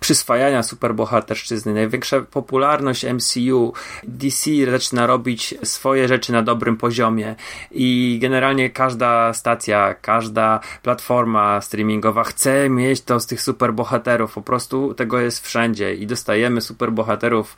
przyswajania 0.00 0.62
superbohaterszczyzny, 0.62 1.74
największa 1.74 2.20
popularność 2.20 3.06
MCU, 3.06 3.72
DC 4.04 4.50
zaczyna 4.70 5.06
robić 5.06 5.54
swoje 5.62 6.08
rzeczy 6.08 6.32
na 6.32 6.42
dobrym 6.42 6.76
poziomie 6.76 7.34
i 7.70 8.18
generalnie 8.22 8.70
każda 8.70 9.32
stacja, 9.32 9.94
każda 9.94 10.60
platforma 10.82 11.60
streamingowa 11.60 12.24
chce 12.24 12.70
mieć 12.70 13.00
to 13.00 13.20
z 13.20 13.26
tych 13.26 13.42
superbohaterów, 13.42 14.34
po 14.34 14.42
prostu 14.42 14.94
tego 14.94 15.20
jest 15.20 15.46
wszędzie 15.46 15.94
i 15.94 16.06
dostajemy 16.06 16.60
superbohaterów. 16.60 17.56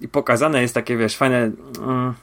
I 0.00 0.08
pokazane 0.08 0.62
jest 0.62 0.74
takie, 0.74 0.96
wiesz, 0.96 1.16
fajne... 1.16 1.50
Mm, 1.78 2.14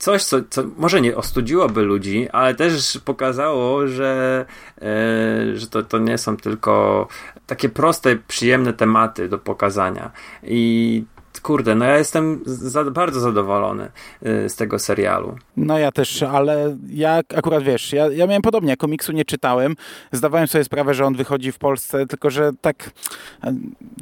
coś, 0.00 0.24
co, 0.24 0.36
co 0.50 0.62
może 0.76 1.00
nie 1.00 1.16
ostudziłoby 1.16 1.82
ludzi, 1.82 2.28
ale 2.32 2.54
też 2.54 3.00
pokazało, 3.04 3.86
że, 3.86 4.44
e, 4.82 5.56
że 5.56 5.66
to, 5.66 5.82
to 5.82 5.98
nie 5.98 6.18
są 6.18 6.36
tylko 6.36 7.08
takie 7.46 7.68
proste, 7.68 8.16
przyjemne 8.16 8.72
tematy 8.72 9.28
do 9.28 9.38
pokazania. 9.38 10.10
I 10.42 11.04
kurde, 11.42 11.74
no 11.74 11.84
ja 11.84 11.98
jestem 11.98 12.40
za, 12.44 12.84
bardzo 12.84 13.20
zadowolony 13.20 13.90
e, 14.22 14.48
z 14.48 14.56
tego 14.56 14.78
serialu. 14.78 15.36
No 15.56 15.78
ja 15.78 15.92
też, 15.92 16.22
ale 16.22 16.76
ja 16.88 17.20
akurat 17.36 17.62
wiesz, 17.62 17.92
ja, 17.92 18.08
ja 18.12 18.26
miałem 18.26 18.42
podobnie, 18.42 18.76
komiksu 18.76 19.12
nie 19.12 19.24
czytałem, 19.24 19.76
zdawałem 20.12 20.48
sobie 20.48 20.64
sprawę, 20.64 20.94
że 20.94 21.04
on 21.06 21.14
wychodzi 21.14 21.52
w 21.52 21.58
Polsce, 21.58 22.06
tylko 22.06 22.30
że 22.30 22.50
tak 22.60 22.90
e, 23.44 23.54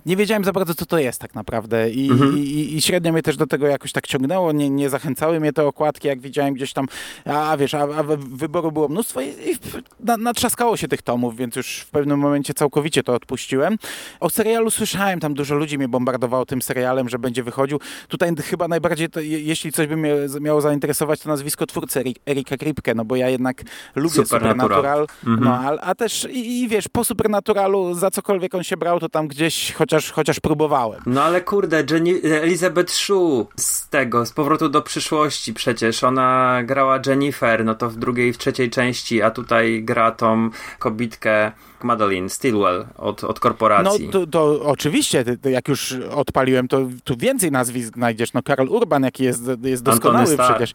nie 0.07 0.17
wiedziałem 0.17 0.45
za 0.45 0.53
bardzo, 0.53 0.75
co 0.75 0.87
to 0.87 0.99
jest 0.99 1.21
tak 1.21 1.35
naprawdę 1.35 1.91
i, 1.91 2.11
Mhm. 2.11 2.39
i, 2.39 2.75
i 2.77 2.83
średnio 2.83 3.13
mnie 3.13 3.23
też 3.23 3.37
do 3.37 3.47
tego 3.47 3.67
jakoś 3.67 3.93
tak 3.93 4.07
ciągnęło, 4.07 4.53
nie, 4.53 4.71
nie 4.71 4.91
zachęcały 4.91 5.41
mnie 5.41 5.53
te 5.53 5.67
okładki, 5.67 6.09
jak 6.09 6.21
widziałem 6.21 6.55
gdzieś 6.55 6.73
tam, 6.73 6.87
a, 7.25 7.57
wiesz, 7.57 7.75
a, 7.75 7.83
a 7.83 8.03
wyboru 8.19 8.73
było 8.73 8.89
mnóstwo 8.89 9.21
i, 9.21 9.25
i 9.27 9.57
na, 10.01 10.17
natrzaskało 10.17 10.77
się 10.77 10.89
tych 10.89 11.03
tomów, 11.03 11.37
więc 11.37 11.57
już 11.57 11.79
w 11.79 11.91
pewnym 11.91 12.19
momencie 12.19 12.55
całkowicie 12.55 13.03
to 13.03 13.15
odpuściłem. 13.15 13.77
O 14.21 14.31
serialu 14.31 14.71
słyszałem, 14.71 15.21
tam 15.21 15.35
dużo 15.35 15.55
ludzi 15.55 15.79
mnie 15.79 15.89
bombardowało 15.89 16.47
tym 16.47 16.63
serialem, 16.63 17.09
że 17.09 17.19
będzie 17.29 17.43
wychodził. 17.43 17.81
Tutaj 18.09 18.31
chyba 18.45 18.69
najbardziej, 18.69 19.09
to, 19.09 19.21
je- 19.21 19.41
jeśli 19.43 19.73
coś 19.73 19.87
by 19.87 19.97
mnie 19.97 20.15
miało 20.41 20.61
zainteresować, 20.61 21.21
to 21.21 21.29
nazwisko 21.29 21.67
twórcy 21.67 22.01
Eri- 22.01 22.15
Erika 22.29 22.57
Kripke, 22.57 22.95
no 22.95 23.05
bo 23.05 23.17
ja 23.17 23.29
jednak 23.29 23.63
lubię 23.95 24.11
Supernatural. 24.15 24.69
Supernatural, 24.69 25.07
Mhm. 25.27 25.45
no, 25.45 25.55
a, 25.55 25.89
a 25.91 25.95
też 25.95 26.29
i, 26.31 26.63
i 26.63 26.69
wiesz, 26.69 26.89
po 26.93 27.05
Supernaturalu 27.05 27.95
za 27.95 28.11
cokolwiek 28.11 28.55
on 28.55 28.63
się 28.63 28.77
brał, 28.77 29.01
to 29.01 29.09
tam 29.09 29.29
gdzieś 29.29 29.73
chociaż, 29.73 30.11
chociaż 30.13 30.41
próbowałem. 30.41 31.01
No 31.07 31.23
ale 31.23 31.41
kurde, 31.41 31.85
Jenny, 31.91 32.21
Elizabeth 32.43 32.93
Shue 32.93 33.47
z 33.57 33.89
tego, 33.89 34.27
z 34.27 34.33
powrotu 34.33 34.69
do 34.69 34.83
przyszłości 34.83 35.55
przecież. 35.55 36.05
Ona 36.05 36.61
grała 36.65 36.99
Jennifer, 37.07 37.65
no 37.65 37.75
to 37.75 37.91
w 37.91 37.97
drugiej, 37.97 38.33
w 38.33 38.39
trzeciej 38.39 38.71
części, 38.71 39.23
a 39.23 39.31
tutaj 39.31 39.83
gra 39.85 40.11
tą 40.11 40.51
kobitkę 40.79 41.53
Madeline 41.85 42.29
Stilwell 42.29 42.87
od, 42.97 43.25
od 43.25 43.37
No 43.37 43.41
korporacji. 43.41 44.09
to, 44.09 44.27
to 44.27 44.61
oczywiście, 44.63 45.25
jak 45.51 45.69
już 45.69 45.93
odpaliłem, 46.15 46.69
to 46.69 46.81
tu 47.05 47.17
więcej 47.17 47.51
nazwisk 47.53 47.95
znajdziesz. 47.95 48.33
No 48.33 48.43
Karol 48.43 48.69
Urban, 48.69 49.03
jaki 49.03 49.25
jest, 49.25 49.43
jest 49.63 49.83
doskonały 49.83 50.37
przecież. 50.39 50.73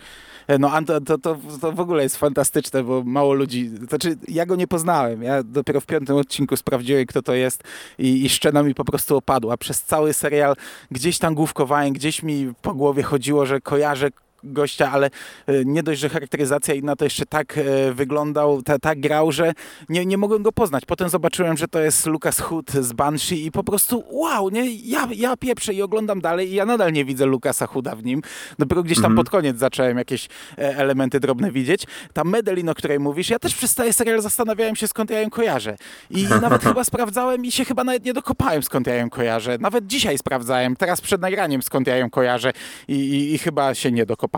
E, 0.47 0.57
No 0.59 0.71
to, 0.85 1.01
to, 1.01 1.17
to 1.17 1.71
w 1.71 1.79
ogóle 1.79 2.03
jest 2.03 2.17
fantastyczne, 2.17 2.83
bo 2.83 3.03
mało 3.05 3.33
ludzi, 3.33 3.67
znaczy 3.67 4.17
ja 4.27 4.45
go 4.45 4.55
nie 4.55 4.67
poznałem. 4.67 5.23
Ja 5.23 5.43
dopiero 5.43 5.81
w 5.81 5.85
piątym 5.85 6.15
odcinku 6.15 6.57
sprawdziłem, 6.57 7.05
kto 7.05 7.21
to 7.21 7.33
jest 7.33 7.63
i, 7.97 8.25
i 8.25 8.29
szczena 8.29 8.63
mi 8.63 8.75
po 8.75 8.85
prostu 8.85 9.17
opadła. 9.17 9.57
Przez 9.57 9.81
cały 9.83 10.13
serial 10.13 10.55
gdzieś 10.91 11.17
tam 11.19 11.35
główkowałem, 11.35 11.93
gdzieś 11.93 12.23
mi 12.23 12.53
po 12.61 12.73
głowie 12.73 13.03
chodziło, 13.03 13.45
że 13.45 13.61
kojarzę 13.61 14.09
gościa, 14.43 14.91
ale 14.91 15.09
e, 15.47 15.65
nie 15.65 15.83
dość, 15.83 16.01
że 16.01 16.09
charakteryzacja 16.09 16.73
inna, 16.73 16.95
to 16.95 17.03
jeszcze 17.03 17.25
tak 17.25 17.57
e, 17.57 17.93
wyglądał, 17.93 18.61
ta, 18.61 18.79
tak 18.79 18.99
grał, 18.99 19.31
że 19.31 19.53
nie, 19.89 20.05
nie 20.05 20.17
mogłem 20.17 20.43
go 20.43 20.51
poznać. 20.51 20.85
Potem 20.85 21.09
zobaczyłem, 21.09 21.57
że 21.57 21.67
to 21.67 21.79
jest 21.79 22.05
Lucas 22.05 22.39
Hood 22.39 22.71
z 22.71 22.93
Banshee 22.93 23.45
i 23.45 23.51
po 23.51 23.63
prostu 23.63 24.03
wow, 24.11 24.49
nie? 24.49 24.71
Ja, 24.71 25.07
ja 25.15 25.37
pieprzę 25.37 25.73
i 25.73 25.81
oglądam 25.81 26.21
dalej 26.21 26.51
i 26.51 26.55
ja 26.55 26.65
nadal 26.65 26.93
nie 26.93 27.05
widzę 27.05 27.25
Lucasa 27.25 27.67
Hooda 27.67 27.95
w 27.95 28.03
nim. 28.03 28.21
Dopiero 28.59 28.83
gdzieś 28.83 28.97
tam 28.97 29.05
Mhm. 29.13 29.15
pod 29.15 29.29
koniec 29.29 29.57
zacząłem 29.57 29.97
jakieś 29.97 30.27
e, 30.57 30.77
elementy 30.77 31.19
drobne 31.19 31.51
widzieć. 31.51 31.83
Ta 32.13 32.23
Medelin, 32.23 32.69
o 32.69 32.73
której 32.75 32.99
mówisz, 32.99 33.29
ja 33.29 33.39
też 33.39 33.55
przez 33.55 33.73
cały 33.73 33.93
serial 33.93 34.21
zastanawiałem 34.21 34.75
się, 34.75 34.87
skąd 34.87 35.09
ja 35.09 35.19
ją 35.21 35.29
kojarzę. 35.29 35.77
I 36.09 36.23
nawet 36.41 36.63
chyba 36.63 36.83
sprawdzałem 36.83 37.45
i 37.45 37.51
się 37.51 37.65
chyba 37.65 37.83
nawet 37.83 38.05
nie 38.05 38.13
dokopałem, 38.13 38.63
skąd 38.63 38.87
ja 38.87 38.95
ją 38.95 39.09
kojarzę. 39.09 39.57
Nawet 39.59 39.87
dzisiaj 39.87 40.17
sprawdzałem, 40.17 40.75
teraz 40.75 41.01
przed 41.01 41.21
nagraniem, 41.21 41.61
skąd 41.61 41.87
ja 41.87 41.97
ją 41.97 42.09
kojarzę 42.09 42.51
i, 42.87 42.93
i, 42.93 43.33
i 43.33 43.37
chyba 43.37 43.75
się 43.75 43.91
nie 43.91 44.05
dokopałem. 44.05 44.32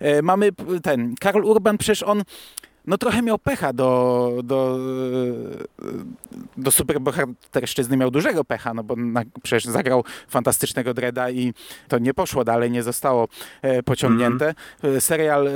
E, 0.00 0.22
mamy 0.22 0.50
ten, 0.82 1.14
Karol 1.20 1.44
Urban, 1.44 1.78
przecież 1.78 2.02
on 2.02 2.22
no 2.90 2.98
trochę 2.98 3.22
miał 3.22 3.38
pecha 3.38 3.72
do, 3.72 4.32
do, 4.44 4.78
do 6.56 6.70
superbohaterszczyzny, 6.70 7.96
miał 7.96 8.10
dużego 8.10 8.44
pecha, 8.44 8.74
no 8.74 8.82
bo 8.84 8.96
na, 8.96 9.22
przecież 9.42 9.64
zagrał 9.64 10.04
fantastycznego 10.28 10.94
Dreda 10.94 11.30
i 11.30 11.54
to 11.88 11.98
nie 11.98 12.14
poszło 12.14 12.44
dalej, 12.44 12.70
nie 12.70 12.82
zostało 12.82 13.28
e, 13.62 13.82
pociągnięte. 13.82 14.54
E, 14.82 15.00
Serial, 15.00 15.48
e, 15.48 15.52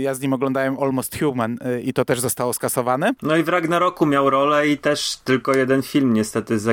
ja 0.00 0.14
z 0.14 0.20
nim 0.20 0.32
oglądałem 0.32 0.76
Almost 0.80 1.18
Human 1.18 1.58
i 1.84 1.92
to 1.92 2.04
też 2.04 2.20
zostało 2.20 2.52
skasowane. 2.52 3.12
No 3.22 3.36
i 3.36 3.42
w 3.42 3.48
Ragnaroku 3.48 4.06
miał 4.06 4.30
rolę 4.30 4.68
i 4.68 4.78
też 4.78 5.16
tylko 5.24 5.56
jeden 5.56 5.82
film 5.82 6.12
niestety 6.12 6.58
z 6.58 6.68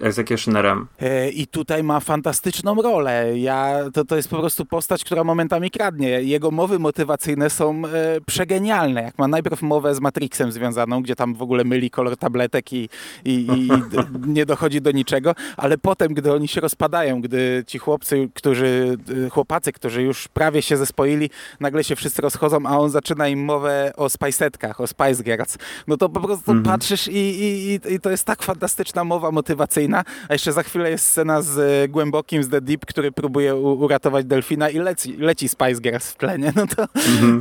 Executionerem. 0.00 0.86
I 1.32 1.46
tutaj 1.46 1.82
ma 1.82 2.00
fantastyczną 2.00 2.82
rolę. 2.82 3.38
Ja, 3.38 3.78
to, 3.92 4.04
to 4.04 4.16
jest 4.16 4.28
po 4.28 4.38
prostu 4.38 4.64
postać, 4.64 5.04
która 5.04 5.24
momentami 5.24 5.70
kradnie. 5.70 6.08
Jego 6.08 6.50
mowy 6.50 6.78
motywacyjne 6.78 7.50
są 7.50 7.82
przegenialne. 8.26 9.02
Jak 9.02 9.18
ma 9.18 9.28
najpierw 9.36 9.62
mowę 9.62 9.94
z 9.94 10.00
Matrixem 10.00 10.52
związaną, 10.52 11.02
gdzie 11.02 11.16
tam 11.16 11.34
w 11.34 11.42
ogóle 11.42 11.64
myli 11.64 11.90
kolor 11.90 12.16
tabletek 12.16 12.72
i, 12.72 12.88
i, 13.24 13.46
i 13.56 13.70
nie 14.36 14.46
dochodzi 14.46 14.80
do 14.80 14.90
niczego, 14.90 15.34
ale 15.56 15.78
potem, 15.78 16.14
gdy 16.14 16.32
oni 16.32 16.48
się 16.48 16.60
rozpadają, 16.60 17.20
gdy 17.20 17.64
ci 17.66 17.78
chłopcy, 17.78 18.28
którzy, 18.34 18.98
chłopacy, 19.30 19.72
którzy 19.72 20.02
już 20.02 20.28
prawie 20.28 20.62
się 20.62 20.76
zespoili, 20.76 21.30
nagle 21.60 21.84
się 21.84 21.96
wszyscy 21.96 22.22
rozchodzą, 22.22 22.58
a 22.66 22.78
on 22.78 22.90
zaczyna 22.90 23.28
im 23.28 23.44
mowę 23.44 23.92
o 23.96 24.08
Spicetkach, 24.08 24.80
o 24.80 24.86
Spice 24.86 25.22
Girls, 25.22 25.58
no 25.86 25.96
to 25.96 26.08
po 26.08 26.20
prostu 26.20 26.62
patrzysz 26.62 27.08
i, 27.08 27.18
i, 27.18 27.80
i, 27.94 28.00
to 28.00 28.10
jest 28.10 28.24
tak 28.24 28.42
fantastyczna 28.42 29.04
mowa 29.04 29.30
motywacyjna, 29.30 30.04
a 30.28 30.32
jeszcze 30.32 30.52
za 30.52 30.62
chwilę 30.62 30.90
jest 30.90 31.06
scena 31.06 31.42
z 31.42 31.58
e, 31.58 31.88
Głębokim, 31.88 32.42
z 32.42 32.48
The 32.48 32.60
Deep, 32.60 32.86
który 32.86 33.12
próbuje 33.12 33.56
u, 33.56 33.84
uratować 33.84 34.24
delfina 34.24 34.70
i 34.70 34.78
leci, 34.78 35.16
leci 35.16 35.48
Spice 35.48 35.80
Girls 35.80 36.10
w 36.10 36.16
tlenie, 36.16 36.52
no 36.56 36.66
to, 36.66 36.86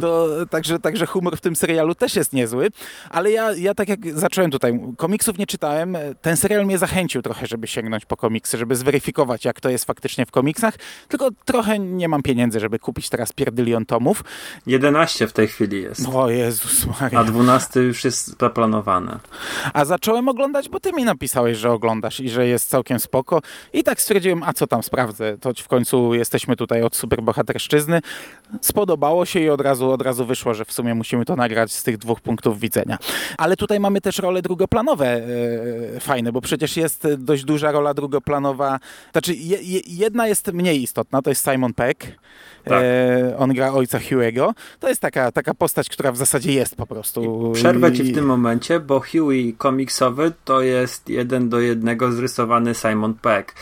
to 0.01 0.27
także, 0.45 0.79
także 0.79 1.05
humor 1.05 1.37
w 1.37 1.41
tym 1.41 1.55
serialu 1.55 1.74
też 1.95 2.15
jest 2.15 2.33
niezły, 2.33 2.67
ale 3.09 3.31
ja, 3.31 3.51
ja 3.51 3.73
tak 3.73 3.89
jak 3.89 4.19
zacząłem 4.19 4.51
tutaj, 4.51 4.79
komiksów 4.97 5.37
nie 5.37 5.47
czytałem, 5.47 5.97
ten 6.21 6.37
serial 6.37 6.65
mnie 6.65 6.77
zachęcił 6.77 7.21
trochę, 7.21 7.47
żeby 7.47 7.67
sięgnąć 7.67 8.05
po 8.05 8.17
komiksy, 8.17 8.57
żeby 8.57 8.75
zweryfikować, 8.75 9.45
jak 9.45 9.61
to 9.61 9.69
jest 9.69 9.85
faktycznie 9.85 10.25
w 10.25 10.31
komiksach, 10.31 10.73
tylko 11.07 11.29
trochę 11.45 11.79
nie 11.79 12.07
mam 12.07 12.21
pieniędzy, 12.21 12.59
żeby 12.59 12.79
kupić 12.79 13.09
teraz 13.09 13.31
pierdylion 13.31 13.85
tomów. 13.85 14.23
11 14.67 15.27
w 15.27 15.33
tej 15.33 15.47
chwili 15.47 15.81
jest. 15.81 16.07
O 16.13 16.29
Jezus 16.29 16.85
Maria. 17.01 17.19
A 17.19 17.23
12 17.23 17.79
już 17.79 18.03
jest 18.03 18.39
zaplanowany. 18.39 19.19
A 19.73 19.85
zacząłem 19.85 20.29
oglądać, 20.29 20.69
bo 20.69 20.79
ty 20.79 20.93
mi 20.93 21.03
napisałeś, 21.03 21.57
że 21.57 21.71
oglądasz 21.71 22.19
i 22.19 22.29
że 22.29 22.47
jest 22.47 22.69
całkiem 22.69 22.99
spoko. 22.99 23.41
I 23.73 23.83
tak 23.83 24.01
stwierdziłem, 24.01 24.43
a 24.43 24.53
co 24.53 24.67
tam 24.67 24.83
sprawdzę, 24.83 25.37
to 25.37 25.53
w 25.53 25.67
końcu 25.67 26.13
jesteśmy 26.13 26.55
tutaj 26.55 26.81
od 26.81 26.95
superbohaterszczyzny. 26.95 28.01
Spodobało 28.61 29.25
się 29.25 29.39
i 29.39 29.49
od 29.49 29.61
razu, 29.61 29.91
od 29.91 30.01
razu 30.01 30.25
wyszło, 30.25 30.53
że 30.53 30.65
w 30.65 30.71
sumie 30.71 30.95
musimy 30.95 31.25
to 31.25 31.35
nagrać 31.35 31.64
z 31.67 31.83
tych 31.83 31.97
dwóch 31.97 32.21
punktów 32.21 32.59
widzenia. 32.59 32.97
Ale 33.37 33.57
tutaj 33.57 33.79
mamy 33.79 34.01
też 34.01 34.17
role 34.17 34.41
drugoplanowe 34.41 35.07
e, 35.07 35.99
fajne, 35.99 36.31
bo 36.31 36.41
przecież 36.41 36.77
jest 36.77 37.07
dość 37.17 37.43
duża 37.43 37.71
rola 37.71 37.93
drugoplanowa. 37.93 38.79
Znaczy, 39.11 39.33
je, 39.35 39.79
jedna 39.87 40.27
jest 40.27 40.53
mniej 40.53 40.81
istotna, 40.83 41.21
to 41.21 41.29
jest 41.29 41.49
Simon 41.51 41.73
Peck. 41.73 42.07
Tak. 42.65 42.83
E, 42.83 43.37
on 43.37 43.53
gra 43.53 43.73
ojca 43.73 43.99
Hughego. 43.99 44.53
To 44.79 44.89
jest 44.89 45.01
taka, 45.01 45.31
taka 45.31 45.53
postać, 45.53 45.89
która 45.89 46.11
w 46.11 46.17
zasadzie 46.17 46.53
jest 46.53 46.75
po 46.75 46.87
prostu. 46.87 47.51
Przerwę 47.55 47.93
ci 47.93 48.01
I- 48.01 48.11
w 48.11 48.15
tym 48.15 48.25
momencie, 48.25 48.79
bo 48.79 48.99
Huey 48.99 49.53
komiksowy 49.57 50.31
to 50.45 50.61
jest 50.61 51.09
jeden 51.09 51.49
do 51.49 51.59
jednego 51.59 52.11
zrysowany 52.11 52.73
Simon 52.75 53.13
Peck 53.13 53.53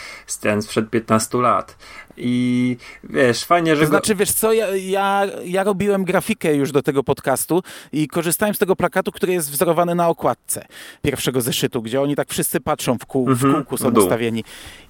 ten 0.42 0.62
sprzed 0.62 0.90
15 0.90 1.38
lat. 1.42 1.78
I 2.18 2.78
wiesz, 3.04 3.44
fajnie, 3.46 3.76
że 3.76 3.82
To 3.82 3.88
go... 3.88 3.90
znaczy, 3.90 4.16
wiesz 4.16 4.32
co, 4.32 4.54
ja, 4.54 4.68
ja, 4.76 5.26
ja 5.46 5.64
robiłem 5.64 6.04
grafikę 6.04 6.56
już 6.56 6.72
do 6.72 6.82
tego 6.82 7.04
podcastu 7.04 7.64
i 7.92 8.08
korzystałem 8.08 8.56
z 8.56 8.58
tego 8.60 8.76
plakatu, 8.76 9.12
który 9.12 9.34
jest 9.34 9.52
wzorowany 9.52 9.96
na 9.96 10.08
okładce 10.10 10.66
pierwszego 11.02 11.42
zeszytu, 11.42 11.82
gdzie 11.82 12.02
oni 12.02 12.16
tak 12.16 12.30
wszyscy 12.30 12.60
patrzą 12.60 12.98
w, 12.98 13.06
kół, 13.06 13.26
w 13.26 13.30
Mhm, 13.30 13.54
kółku, 13.54 13.78
są 13.78 13.92
ustawieni. 13.92 14.44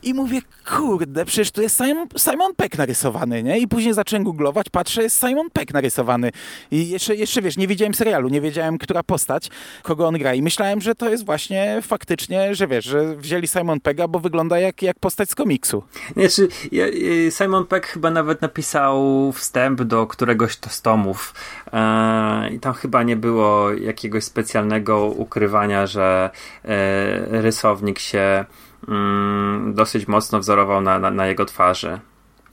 I 0.03 0.13
mówię, 0.13 0.41
kurde, 0.77 1.25
przecież 1.25 1.51
tu 1.51 1.61
jest 1.61 1.77
Simon, 1.77 2.07
Simon 2.17 2.55
Peck 2.55 2.77
narysowany, 2.77 3.43
nie? 3.43 3.59
I 3.59 3.67
później 3.67 3.93
zacząłem 4.03 4.23
googlować, 4.23 4.69
patrzę, 4.69 5.03
jest 5.03 5.19
Simon 5.19 5.49
Peck 5.49 5.73
narysowany. 5.73 6.31
I 6.71 6.89
jeszcze, 6.89 7.15
jeszcze 7.15 7.41
wiesz, 7.41 7.57
nie 7.57 7.67
widziałem 7.67 7.93
serialu, 7.93 8.29
nie 8.29 8.41
wiedziałem, 8.41 8.77
która 8.77 9.03
postać, 9.03 9.49
kogo 9.83 10.07
on 10.07 10.17
gra. 10.17 10.33
I 10.33 10.41
myślałem, 10.41 10.81
że 10.81 10.95
to 10.95 11.09
jest 11.09 11.25
właśnie 11.25 11.79
faktycznie, 11.81 12.55
że 12.55 12.67
wiesz, 12.67 12.85
że 12.85 13.15
wzięli 13.15 13.47
Simon 13.47 13.79
Pegga, 13.79 14.07
bo 14.07 14.19
wygląda 14.19 14.59
jak, 14.59 14.81
jak 14.81 14.99
postać 14.99 15.29
z 15.29 15.35
komiksu. 15.35 15.83
Nie, 16.15 16.27
y, 16.73 17.31
Simon 17.31 17.65
Peck 17.65 17.87
chyba 17.87 18.09
nawet 18.09 18.41
napisał 18.41 19.31
wstęp 19.31 19.83
do 19.83 20.07
któregoś 20.07 20.57
z 20.69 20.81
tomów 20.81 21.33
e, 21.73 22.49
i 22.49 22.59
tam 22.59 22.73
chyba 22.73 23.03
nie 23.03 23.15
było 23.15 23.73
jakiegoś 23.73 24.23
specjalnego 24.23 25.05
ukrywania, 25.05 25.87
że 25.87 26.29
e, 26.65 27.41
rysownik 27.41 27.99
się 27.99 28.45
mm, 28.87 29.73
dosyć 29.73 30.07
mocno 30.07 30.39
wzorował 30.39 30.81
na, 30.81 30.99
na, 30.99 31.11
na 31.11 31.27
jego 31.27 31.45
twarzy. 31.45 31.99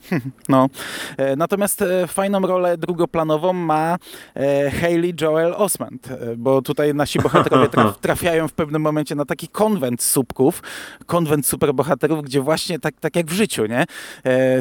No. 0.49 0.69
E, 1.17 1.35
Natomiast 1.35 1.81
e, 1.81 2.07
fajną 2.07 2.41
rolę 2.41 2.77
drugoplanową 2.77 3.53
ma 3.53 3.97
e, 4.35 4.71
Hayley 4.71 5.13
Joel 5.21 5.53
Osment, 5.53 6.09
bo 6.37 6.61
tutaj 6.61 6.93
nasi 6.93 7.19
bohaterowie 7.19 7.69
traf, 7.75 7.99
trafiają 7.99 8.47
w 8.47 8.53
pewnym 8.53 8.81
momencie 8.81 9.15
na 9.15 9.25
taki 9.25 9.47
konwent 9.47 10.03
słupków, 10.03 10.63
konwent 11.05 11.47
superbohaterów, 11.47 12.21
gdzie 12.23 12.41
właśnie 12.41 12.79
tak, 12.79 12.95
tak 12.99 13.15
jak 13.15 13.25
w 13.25 13.33
życiu, 13.33 13.65
nie? 13.65 13.85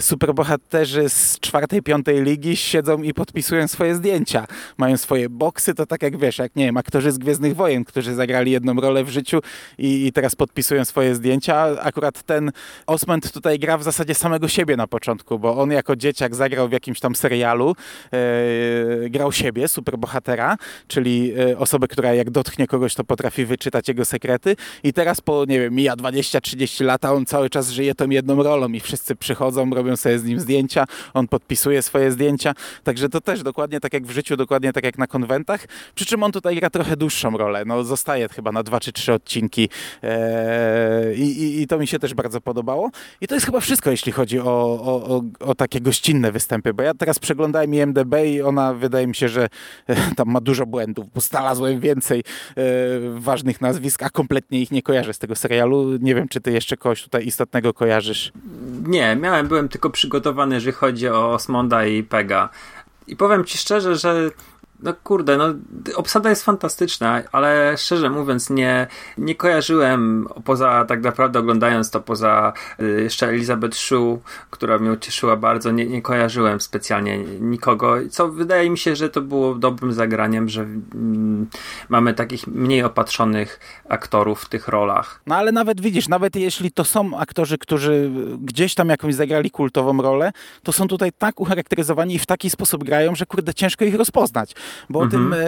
Superbohaterzy 0.00 1.09
z 1.09 1.40
czwartej, 1.40 1.83
piątej 1.83 2.22
ligi 2.22 2.57
siedzą 2.57 3.03
i 3.03 3.14
podpisują 3.14 3.68
swoje 3.68 3.94
zdjęcia. 3.94 4.46
Mają 4.79 4.96
swoje 4.96 5.29
boksy, 5.29 5.74
to 5.74 5.87
tak 5.87 6.03
jak 6.03 6.18
wiesz, 6.18 6.38
jak 6.38 6.57
nie 6.57 6.64
wiem, 6.64 6.76
aktorzy 6.76 7.12
z 7.12 7.18
Gwiezdnych 7.18 7.57
Wojen, 7.57 7.85
którzy 7.85 8.14
zagrali 8.14 8.53
jedną 8.53 8.74
rolę 8.74 9.05
w 9.05 9.09
życiu 9.09 9.40
i, 9.79 10.07
i 10.07 10.12
teraz 10.12 10.37
podpisują 10.37 10.85
swoje 10.85 11.14
zdjęcia. 11.14 11.66
Akurat 11.83 12.22
ten 12.22 12.53
Osment 12.87 13.33
tutaj 13.33 13.59
gra 13.59 13.79
w 13.79 13.83
zasadzie 13.83 14.14
samego 14.14 14.48
siebie 14.48 14.76
na 14.76 14.87
początku, 14.87 15.30
bo 15.38 15.59
on 15.59 15.71
jako 15.71 15.97
dzieciak 15.97 16.35
zagrał 16.35 16.69
w 16.69 16.73
jakimś 16.73 17.01
tam 17.01 17.14
serialu, 17.14 17.77
e, 18.12 19.11
grał 19.11 19.33
siebie, 19.33 19.69
superbohatera, 19.69 20.57
czyli 20.88 21.33
e, 21.51 21.59
osobę, 21.59 21.88
która 21.88 22.14
jak 22.14 22.31
dotknie 22.31 22.66
kogoś, 22.66 22.95
to 22.95 23.05
potrafi 23.05 23.45
wyczytać 23.45 23.88
jego 23.88 24.05
sekrety. 24.05 24.57
I 24.83 24.93
teraz 24.93 25.21
po, 25.21 25.45
nie 25.49 25.61
wiem, 25.61 25.75
mija 25.75 25.97
20-30 25.97 26.85
lata, 26.85 27.12
on 27.12 27.27
cały 27.27 27.51
czas 27.51 27.71
żyje 27.71 27.95
tą 27.95 28.11
jedną 28.11 28.43
rolą 28.43 28.69
i 28.69 28.81
wszyscy 28.81 29.16
przychodzą, 29.16 29.71
robią 29.71 29.97
sobie 29.97 30.19
z 30.19 30.25
nim 30.25 30.40
zdjęcia, 30.40 30.85
on 31.14 31.29
podpisuje 31.29 31.83
swoje 31.83 32.12
zdjęcia, 32.12 32.55
także 32.85 33.09
to 33.09 33.21
też 33.21 33.43
dokładnie 33.43 33.81
tak 33.81 33.93
jak 33.93 34.07
w 34.07 34.11
życiu, 34.11 34.37
dokładnie 34.37 34.73
tak 34.73 34.85
jak 34.85 34.99
na 34.99 35.07
konwentach, 35.07 35.66
przy 35.95 36.07
czym 36.07 36.23
on 36.23 36.33
tutaj 36.33 36.57
gra 36.57 36.71
trochę 36.71 36.97
dłuższą 36.97 37.37
rolę, 37.37 37.64
no 37.64 37.85
zostaje 37.85 38.29
chyba 38.29 38.53
na 38.53 38.62
dwa 38.62 38.81
czy 38.81 38.93
trzy 38.93 39.12
odcinki 39.12 39.69
e, 40.03 41.14
i, 41.14 41.62
i 41.62 41.66
to 41.66 41.79
mi 41.79 41.87
się 41.87 41.99
też 41.99 42.14
bardzo 42.14 42.40
podobało. 42.40 42.90
I 43.21 43.27
to 43.27 43.35
jest 43.35 43.47
chyba 43.47 43.61
wszystko, 43.61 43.90
jeśli 43.90 44.12
chodzi 44.12 44.40
o, 44.40 44.45
o, 44.45 45.16
o, 45.16 45.20
o 45.41 45.55
takie 45.55 45.81
gościnne 45.81 46.33
występy, 46.33 46.75
bo 46.75 46.83
ja 46.83 46.95
teraz 46.95 47.19
przeglądałem 47.19 47.75
IMDB 47.75 48.15
i 48.27 48.43
ona 48.43 48.75
wydaje 48.75 49.07
mi 49.07 49.15
się, 49.15 49.29
że 49.29 49.49
e, 49.87 50.15
tam 50.17 50.29
ma 50.29 50.41
dużo 50.41 50.67
błędów, 50.67 51.07
bo 51.15 51.21
znalazłem 51.21 51.81
więcej 51.81 52.21
e, 52.21 52.63
ważnych 53.15 53.61
nazwisk, 53.61 54.03
a 54.03 54.11
kompletnie 54.11 54.61
ich 54.61 54.71
nie 54.71 54.83
kojarzę 54.83 55.15
z 55.15 55.19
tego 55.19 55.37
serialu. 55.37 55.97
Nie 56.01 56.15
wiem, 56.15 56.29
czy 56.29 56.41
ty 56.41 56.53
jeszcze 56.53 56.77
kogoś 56.77 57.03
tutaj 57.03 57.27
istotnego 57.27 57.75
kojarzysz. 57.75 58.33
Nie, 58.87 59.17
miałem, 59.17 59.49
byłem 59.49 59.69
tylko 59.69 59.91
przygotowany, 59.91 60.55
jeżeli 60.55 60.73
chodzi 60.73 61.09
o 61.09 61.33
Osmonda 61.33 61.87
i 61.87 62.03
Pega. 62.03 62.49
I 63.07 63.17
powiem 63.17 63.45
ci 63.45 63.59
szczerze, 63.59 63.97
że 63.97 64.31
no 64.83 64.95
kurde, 65.05 65.37
no 65.37 65.45
obsada 65.95 66.31
jest 66.31 66.45
fantastyczna, 66.45 67.23
ale 67.33 67.75
szczerze 67.79 68.11
mówiąc 68.11 68.51
nie, 68.51 68.87
nie 69.19 69.35
kojarzyłem 69.35 70.29
poza, 70.45 70.85
tak 70.85 71.03
naprawdę 71.03 71.38
oglądając 71.38 71.90
to 71.90 72.01
poza 72.01 72.53
y, 72.81 73.03
jeszcze 73.03 73.29
Elizabeth 73.29 73.77
Shue, 73.77 74.21
która 74.51 74.79
mnie 74.79 74.93
ucieszyła 74.93 75.37
bardzo, 75.37 75.71
nie, 75.71 75.87
nie 75.87 76.03
kojarzyłem 76.03 76.61
specjalnie 76.61 77.19
nikogo, 77.40 77.95
co 78.11 78.29
wydaje 78.29 78.71
mi 78.71 78.79
się, 78.79 78.97
że 78.97 79.09
to 79.09 79.21
było 79.21 79.55
dobrym 79.55 79.93
zagraniem, 79.93 80.49
że 80.49 80.62
mm, 80.62 81.47
mamy 81.88 82.14
takich 82.14 82.47
mniej 82.47 82.83
opatrzonych 82.83 83.61
aktorów 83.88 84.43
w 84.43 84.49
tych 84.49 84.69
rolach. 84.69 85.21
No 85.27 85.37
ale 85.37 85.53
nawet 85.53 85.81
widzisz, 85.81 86.09
nawet 86.09 86.37
jeśli 86.37 86.73
to 86.73 86.85
są 86.85 87.19
aktorzy, 87.19 87.59
którzy 87.59 88.11
gdzieś 88.40 88.75
tam 88.75 88.88
jakąś 88.88 89.14
zagrali 89.14 89.51
kultową 89.51 90.03
rolę, 90.03 90.33
to 90.62 90.73
są 90.73 90.88
tutaj 90.88 91.12
tak 91.19 91.40
ucharakteryzowani 91.40 92.14
i 92.14 92.19
w 92.19 92.27
taki 92.27 92.51
sposób 92.51 92.85
grają, 92.85 93.14
że 93.14 93.27
kurde, 93.27 93.55
ciężko 93.55 93.85
ich 93.85 93.95
rozpoznać. 93.95 94.55
Bo 94.91 95.03
Mhm. 95.03 95.27
o, 95.27 95.31
tym, 95.31 95.41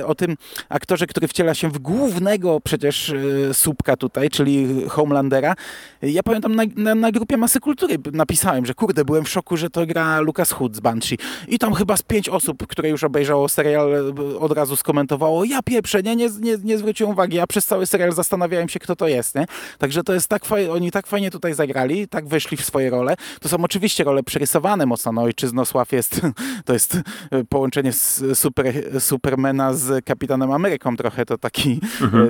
e, 0.00 0.06
o 0.06 0.14
tym 0.14 0.36
aktorze, 0.68 1.06
który 1.06 1.28
wciela 1.28 1.54
się 1.54 1.68
w 1.68 1.78
głównego 1.78 2.60
przecież 2.60 3.10
e, 3.10 3.54
słupka 3.54 3.96
tutaj, 3.96 4.30
czyli 4.30 4.84
Homelandera, 4.88 5.54
ja 6.02 6.22
pamiętam 6.22 6.54
na, 6.54 6.62
na, 6.76 6.94
na 6.94 7.12
grupie 7.12 7.36
Masy 7.36 7.60
Kultury 7.60 7.96
napisałem, 8.12 8.66
że 8.66 8.74
kurde, 8.74 9.04
byłem 9.04 9.24
w 9.24 9.28
szoku, 9.28 9.56
że 9.56 9.70
to 9.70 9.86
gra 9.86 10.20
Lucas 10.20 10.50
Hood 10.52 10.76
z 10.76 10.80
Banshee. 10.80 11.18
I 11.48 11.58
tam 11.58 11.74
chyba 11.74 11.96
z 11.96 12.02
pięć 12.02 12.28
osób, 12.28 12.66
które 12.66 12.88
już 12.88 13.04
obejrzało 13.04 13.48
serial, 13.48 13.94
e, 13.94 14.38
od 14.38 14.52
razu 14.52 14.76
skomentowało, 14.76 15.44
ja 15.44 15.62
pieprzę, 15.62 16.02
nie, 16.02 16.16
nie, 16.16 16.28
nie, 16.40 16.56
nie 16.64 16.78
zwróciłem 16.78 17.12
uwagi, 17.12 17.36
ja 17.36 17.46
przez 17.46 17.66
cały 17.66 17.86
serial 17.86 18.12
zastanawiałem 18.12 18.68
się, 18.68 18.80
kto 18.80 18.96
to 18.96 19.08
jest, 19.08 19.34
nie? 19.34 19.46
Także 19.78 20.02
to 20.02 20.14
jest 20.14 20.28
tak 20.28 20.44
fajnie, 20.44 20.72
oni 20.72 20.90
tak 20.90 21.06
fajnie 21.06 21.30
tutaj 21.30 21.54
zagrali, 21.54 22.08
tak 22.08 22.28
weszli 22.28 22.56
w 22.56 22.64
swoje 22.64 22.90
role. 22.90 23.14
To 23.40 23.48
są 23.48 23.56
oczywiście 23.64 24.04
role 24.04 24.22
przerysowane 24.22 24.86
mocno, 24.86 25.12
no 25.12 25.22
Ojczyznosław 25.22 25.92
jest, 25.92 26.20
to 26.66 26.72
jest 26.72 26.98
e, 27.30 27.44
połączenie 27.44 27.92
z 27.92 28.22
super, 28.38 28.61
Supermana 28.98 29.74
z 29.74 30.04
Kapitanem 30.04 30.50
Ameryką 30.52 30.96
trochę, 30.96 31.26
to 31.26 31.38
taki 31.38 31.80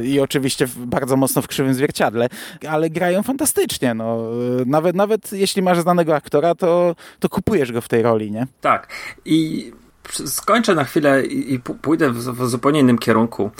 e, 0.01 0.05
i 0.05 0.21
oczywiście 0.21 0.66
bardzo 0.77 1.16
mocno 1.16 1.42
w 1.42 1.49
krzywym 1.49 1.75
zwierciadle, 1.75 2.29
ale 2.68 2.90
grają 2.90 3.23
fantastycznie, 3.23 3.95
no. 3.95 4.18
E, 4.61 4.64
Nawet, 4.66 4.97
nawet 4.97 5.33
jeśli 5.33 5.62
masz 5.62 5.81
znanego 5.81 6.14
aktora, 6.16 6.55
to, 6.55 6.97
to 7.21 7.29
kupujesz 7.29 7.73
go 7.73 7.81
w 7.81 7.88
tej 7.88 8.03
roli, 8.03 8.31
nie? 8.33 8.47
Tak. 8.61 8.88
I 9.25 9.73
skończę 10.11 10.75
na 10.75 10.85
chwilę 10.85 11.25
i, 11.27 11.59
pójdę 11.59 12.11
w, 12.11 12.17
w 12.19 12.49
zupełnie 12.49 12.81
innym 12.81 12.99
kierunku. 12.99 13.51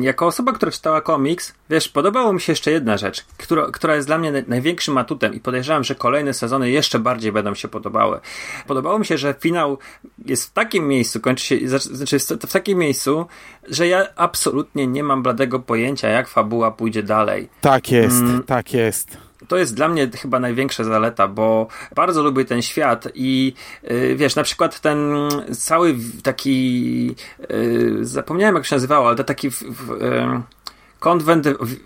Jako 0.00 0.26
osoba, 0.26 0.52
która 0.52 0.72
czytała 0.72 1.00
komiks, 1.00 1.54
wiesz, 1.70 1.88
podobało 1.88 2.32
mi 2.32 2.40
się 2.40 2.52
jeszcze 2.52 2.70
jedna 2.70 2.96
rzecz, 2.96 3.24
która, 3.38 3.66
która 3.72 3.94
jest 3.96 4.08
dla 4.08 4.18
mnie 4.18 4.32
naj- 4.32 4.48
największym 4.48 4.98
atutem 4.98 5.34
i 5.34 5.40
podejrzewam, 5.40 5.84
że 5.84 5.94
kolejne 5.94 6.34
sezony 6.34 6.70
jeszcze 6.70 6.98
bardziej 6.98 7.32
będą 7.32 7.54
się 7.54 7.68
podobały. 7.68 8.20
Podobało 8.66 8.98
mi 8.98 9.06
się, 9.06 9.18
że 9.18 9.34
finał 9.40 9.78
jest 10.26 10.44
w 10.44 10.52
takim 10.52 10.88
miejscu, 10.88 11.20
kończy 11.20 11.44
się, 11.44 11.78
znaczy 11.78 12.16
jest 12.16 12.32
w 12.34 12.52
takim 12.52 12.78
miejscu, 12.78 13.26
że 13.68 13.88
ja 13.88 14.06
absolutnie 14.16 14.86
nie 14.86 15.02
mam 15.02 15.22
bladego 15.22 15.60
pojęcia, 15.60 16.08
jak 16.08 16.28
fabuła 16.28 16.70
pójdzie 16.70 17.02
dalej. 17.02 17.48
Tak 17.60 17.90
jest, 17.90 18.20
Mm. 18.20 18.42
tak 18.42 18.72
jest. 18.74 19.27
To 19.48 19.56
jest 19.56 19.74
dla 19.74 19.88
mnie 19.88 20.08
chyba 20.14 20.40
największa 20.40 20.84
zaleta, 20.84 21.28
bo 21.28 21.66
bardzo 21.94 22.22
lubię 22.22 22.44
ten 22.44 22.62
świat 22.62 23.08
i 23.14 23.52
yy, 23.82 24.16
wiesz, 24.16 24.36
na 24.36 24.42
przykład 24.42 24.80
ten 24.80 24.98
cały 25.52 25.94
taki, 26.22 27.06
yy, 27.06 27.98
zapomniałem 28.00 28.54
jak 28.54 28.66
się 28.66 28.76
nazywało, 28.76 29.06
ale 29.06 29.16
to 29.16 29.24
taki 29.24 29.50
w, 29.50 29.62
w, 29.62 29.88
yy, 30.02 30.40
konwent 30.98 31.48
w, 31.48 31.76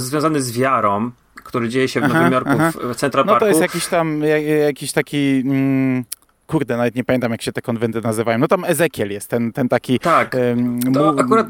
związany 0.00 0.42
z 0.42 0.52
wiarą, 0.52 1.10
który 1.34 1.68
dzieje 1.68 1.88
się 1.88 2.00
w 2.00 2.04
Aha, 2.04 2.14
Nowym 2.14 2.32
Jorku, 2.32 2.50
aha. 2.54 2.72
w, 2.92 2.96
Central 2.96 3.24
No 3.24 3.32
Parku. 3.32 3.44
to 3.44 3.48
jest 3.48 3.60
jakiś 3.60 3.86
tam, 3.86 4.22
ja- 4.22 4.38
jakiś 4.38 4.92
taki... 4.92 5.42
Mm, 5.46 6.04
Kurde, 6.46 6.76
nawet 6.76 6.94
nie 6.94 7.04
pamiętam, 7.04 7.32
jak 7.32 7.42
się 7.42 7.52
te 7.52 7.62
konwenty 7.62 8.00
nazywają. 8.00 8.38
No 8.38 8.48
tam 8.48 8.64
Ezekiel 8.64 9.10
jest, 9.10 9.30
ten, 9.30 9.52
ten 9.52 9.68
taki... 9.68 9.98
Tak, 9.98 10.34
em, 10.34 10.80
To 10.94 11.12
mu- 11.12 11.20
akurat- 11.20 11.48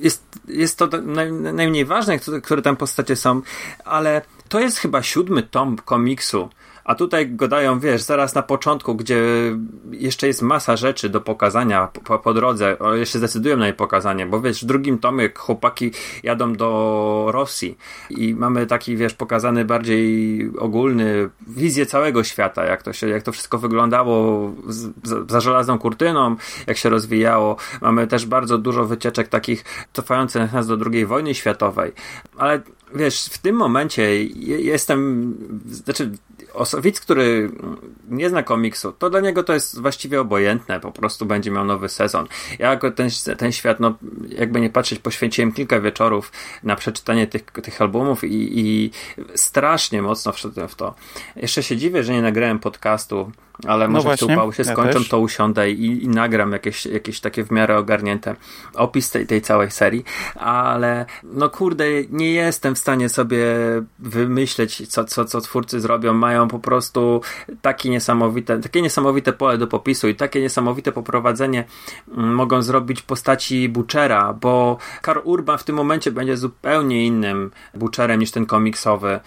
jest, 0.00 0.22
jest 0.48 0.78
to 0.78 0.86
naj, 0.86 1.32
najmniej 1.32 1.84
ważne, 1.84 2.18
które, 2.18 2.40
które 2.40 2.62
tam 2.62 2.76
postacie 2.76 3.16
są, 3.16 3.42
ale 3.84 4.22
to 4.48 4.60
jest 4.60 4.78
chyba 4.78 5.02
siódmy 5.02 5.42
tom 5.42 5.76
komiksu. 5.76 6.48
A 6.84 6.94
tutaj 6.94 7.30
go 7.30 7.48
dają, 7.48 7.80
wiesz, 7.80 8.02
zaraz 8.02 8.34
na 8.34 8.42
początku, 8.42 8.94
gdzie 8.94 9.22
jeszcze 9.90 10.26
jest 10.26 10.42
masa 10.42 10.76
rzeczy 10.76 11.08
do 11.08 11.20
pokazania 11.20 11.88
po, 12.04 12.18
po 12.18 12.34
drodze. 12.34 12.76
Jeszcze 12.94 13.18
zdecydują 13.18 13.56
na 13.56 13.66
jej 13.66 13.74
pokazanie, 13.74 14.26
bo 14.26 14.40
wiesz, 14.40 14.62
w 14.62 14.66
drugim 14.66 14.98
tomie 14.98 15.30
chłopaki 15.34 15.90
jadą 16.22 16.52
do 16.52 17.28
Rosji 17.30 17.78
i 18.10 18.34
mamy 18.34 18.66
taki, 18.66 18.96
wiesz, 18.96 19.14
pokazany 19.14 19.64
bardziej 19.64 20.50
ogólny 20.58 21.30
wizję 21.48 21.86
całego 21.86 22.24
świata, 22.24 22.64
jak 22.64 22.82
to 22.82 22.92
się, 22.92 23.08
jak 23.08 23.22
to 23.22 23.32
wszystko 23.32 23.58
wyglądało 23.58 24.50
z, 24.68 24.92
za 25.30 25.40
żelazną 25.40 25.78
kurtyną, 25.78 26.36
jak 26.66 26.76
się 26.76 26.88
rozwijało. 26.88 27.56
Mamy 27.80 28.06
też 28.06 28.26
bardzo 28.26 28.58
dużo 28.58 28.84
wycieczek 28.84 29.28
takich 29.28 29.64
cofających 29.92 30.52
nas 30.52 30.66
do 30.66 30.78
II 30.92 31.06
wojny 31.06 31.34
światowej. 31.34 31.92
Ale 32.38 32.60
wiesz, 32.94 33.24
w 33.24 33.38
tym 33.38 33.56
momencie 33.56 34.24
jestem, 34.44 35.34
znaczy 35.66 36.10
widz, 36.82 37.00
który 37.00 37.50
nie 38.08 38.28
zna 38.28 38.42
komiksu, 38.42 38.92
to 38.92 39.10
dla 39.10 39.20
niego 39.20 39.42
to 39.42 39.52
jest 39.52 39.80
właściwie 39.80 40.20
obojętne, 40.20 40.80
po 40.80 40.92
prostu 40.92 41.26
będzie 41.26 41.50
miał 41.50 41.64
nowy 41.64 41.88
sezon. 41.88 42.26
Ja 42.58 42.70
jako 42.70 42.90
ten, 42.90 43.08
ten 43.38 43.52
świat, 43.52 43.80
no 43.80 43.94
jakby 44.28 44.60
nie 44.60 44.70
patrzeć, 44.70 44.98
poświęciłem 44.98 45.52
kilka 45.52 45.80
wieczorów 45.80 46.32
na 46.62 46.76
przeczytanie 46.76 47.26
tych, 47.26 47.42
tych 47.42 47.82
albumów 47.82 48.24
i, 48.24 48.58
i 48.60 48.90
strasznie 49.34 50.02
mocno 50.02 50.32
wszedłem 50.32 50.68
w 50.68 50.74
to. 50.74 50.94
Jeszcze 51.36 51.62
się 51.62 51.76
dziwię, 51.76 52.04
że 52.04 52.12
nie 52.12 52.22
nagrałem 52.22 52.58
podcastu 52.58 53.32
ale 53.66 53.88
no 53.88 53.92
może 53.92 54.04
właśnie, 54.04 54.28
te 54.28 54.34
upały 54.34 54.52
się 54.52 54.62
ja 54.66 54.72
skończą, 54.72 54.98
też. 54.98 55.08
to 55.08 55.18
usiądę 55.18 55.70
i, 55.70 56.04
i, 56.04 56.08
nagram 56.08 56.52
jakieś, 56.52 56.86
jakieś 56.86 57.20
takie 57.20 57.44
w 57.44 57.50
miarę 57.50 57.78
ogarnięte 57.78 58.36
opis 58.74 59.10
tej, 59.10 59.26
tej 59.26 59.42
całej 59.42 59.70
serii, 59.70 60.04
ale 60.34 61.06
no 61.24 61.50
kurde, 61.50 61.84
nie 62.10 62.32
jestem 62.32 62.74
w 62.74 62.78
stanie 62.78 63.08
sobie 63.08 63.46
wymyśleć, 63.98 64.88
co, 64.88 65.04
co, 65.04 65.24
co 65.24 65.40
twórcy 65.40 65.80
zrobią. 65.80 66.14
Mają 66.14 66.48
po 66.48 66.58
prostu 66.58 67.20
takie 67.62 67.90
niesamowite, 67.90 68.60
takie 68.60 68.82
niesamowite 68.82 69.32
pole 69.32 69.58
do 69.58 69.66
popisu 69.66 70.08
i 70.08 70.14
takie 70.14 70.40
niesamowite 70.40 70.92
poprowadzenie 70.92 71.64
mm, 72.16 72.34
mogą 72.34 72.62
zrobić 72.62 73.02
postaci 73.02 73.68
Butchera, 73.68 74.32
bo 74.32 74.78
Karl 75.02 75.20
Urban 75.24 75.58
w 75.58 75.64
tym 75.64 75.76
momencie 75.76 76.12
będzie 76.12 76.36
zupełnie 76.36 77.06
innym 77.06 77.50
Butcherem 77.74 78.20
niż 78.20 78.30
ten 78.30 78.46
komiksowy 78.46 79.20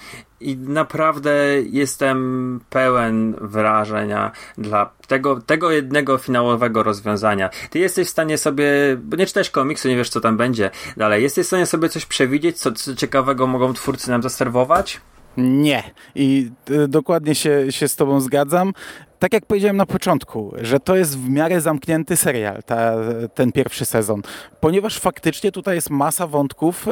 i 0.43 0.57
naprawdę 0.57 1.33
jestem 1.69 2.59
pełen 2.69 3.35
wrażenia 3.41 4.31
dla 4.57 4.89
tego, 5.07 5.41
tego 5.41 5.71
jednego 5.71 6.17
finałowego 6.17 6.83
rozwiązania. 6.83 7.49
Ty 7.69 7.79
jesteś 7.79 8.07
w 8.07 8.11
stanie 8.11 8.37
sobie, 8.37 8.65
bo 9.03 9.17
nie 9.17 9.25
czytałeś 9.25 9.49
komiksu, 9.49 9.87
nie 9.87 9.95
wiesz 9.95 10.09
co 10.09 10.21
tam 10.21 10.37
będzie 10.37 10.69
dalej, 10.97 11.23
jesteś 11.23 11.45
w 11.45 11.47
stanie 11.47 11.65
sobie 11.65 11.89
coś 11.89 12.05
przewidzieć, 12.05 12.57
co, 12.57 12.71
co 12.71 12.95
ciekawego 12.95 13.47
mogą 13.47 13.73
twórcy 13.73 14.09
nam 14.09 14.23
zaserwować? 14.23 15.01
Nie. 15.37 15.83
I 16.15 16.51
y, 16.69 16.87
dokładnie 16.87 17.35
się, 17.35 17.71
się 17.71 17.87
z 17.87 17.95
Tobą 17.95 18.19
zgadzam 18.19 18.73
tak 19.23 19.33
jak 19.33 19.45
powiedziałem 19.45 19.77
na 19.77 19.85
początku, 19.85 20.53
że 20.61 20.79
to 20.79 20.95
jest 20.95 21.19
w 21.19 21.29
miarę 21.29 21.61
zamknięty 21.61 22.17
serial, 22.17 22.63
ta, 22.63 22.93
ten 23.33 23.51
pierwszy 23.51 23.85
sezon, 23.85 24.21
ponieważ 24.59 24.99
faktycznie 24.99 25.51
tutaj 25.51 25.75
jest 25.75 25.89
masa 25.89 26.27
wątków, 26.27 26.87
e, 26.87 26.91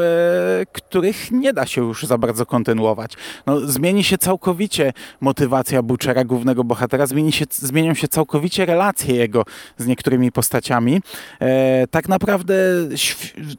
których 0.71 1.31
nie 1.31 1.53
da 1.53 1.65
się 1.65 1.81
już 1.81 2.03
za 2.03 2.17
bardzo 2.17 2.45
kontynuować. 2.45 3.13
No, 3.45 3.59
zmieni 3.59 4.03
się 4.03 4.17
całkowicie 4.17 4.93
motywacja 5.21 5.81
Butchera, 5.81 6.23
głównego 6.23 6.63
bohatera, 6.63 7.05
zmieni 7.05 7.31
się, 7.31 7.45
zmienią 7.51 7.93
się 7.93 8.07
całkowicie 8.07 8.65
relacje 8.65 9.15
jego 9.15 9.45
z 9.77 9.87
niektórymi 9.87 10.31
postaciami. 10.31 11.01
E, 11.39 11.87
tak 11.87 12.09
naprawdę 12.09 12.55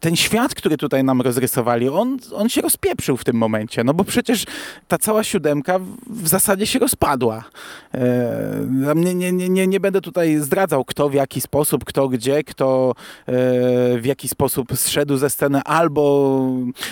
ten 0.00 0.16
świat, 0.16 0.54
który 0.54 0.76
tutaj 0.76 1.04
nam 1.04 1.20
rozrysowali, 1.20 1.88
on, 1.88 2.18
on 2.34 2.48
się 2.48 2.60
rozpieprzył 2.60 3.16
w 3.16 3.24
tym 3.24 3.36
momencie, 3.36 3.84
no 3.84 3.94
bo 3.94 4.04
przecież 4.04 4.44
ta 4.88 4.98
cała 4.98 5.24
siódemka 5.24 5.78
w 6.10 6.28
zasadzie 6.28 6.66
się 6.66 6.78
rozpadła. 6.78 7.44
E, 7.94 8.61
nie, 8.94 9.32
nie, 9.32 9.48
nie, 9.48 9.66
nie 9.66 9.80
będę 9.80 10.00
tutaj 10.00 10.36
zdradzał, 10.36 10.84
kto 10.84 11.08
w 11.08 11.14
jaki 11.14 11.40
sposób, 11.40 11.84
kto 11.84 12.08
gdzie, 12.08 12.44
kto 12.44 12.94
e, 13.26 13.32
w 13.98 14.04
jaki 14.04 14.28
sposób 14.28 14.68
zszedł 14.74 15.16
ze 15.16 15.30
sceny, 15.30 15.60
albo. 15.64 16.42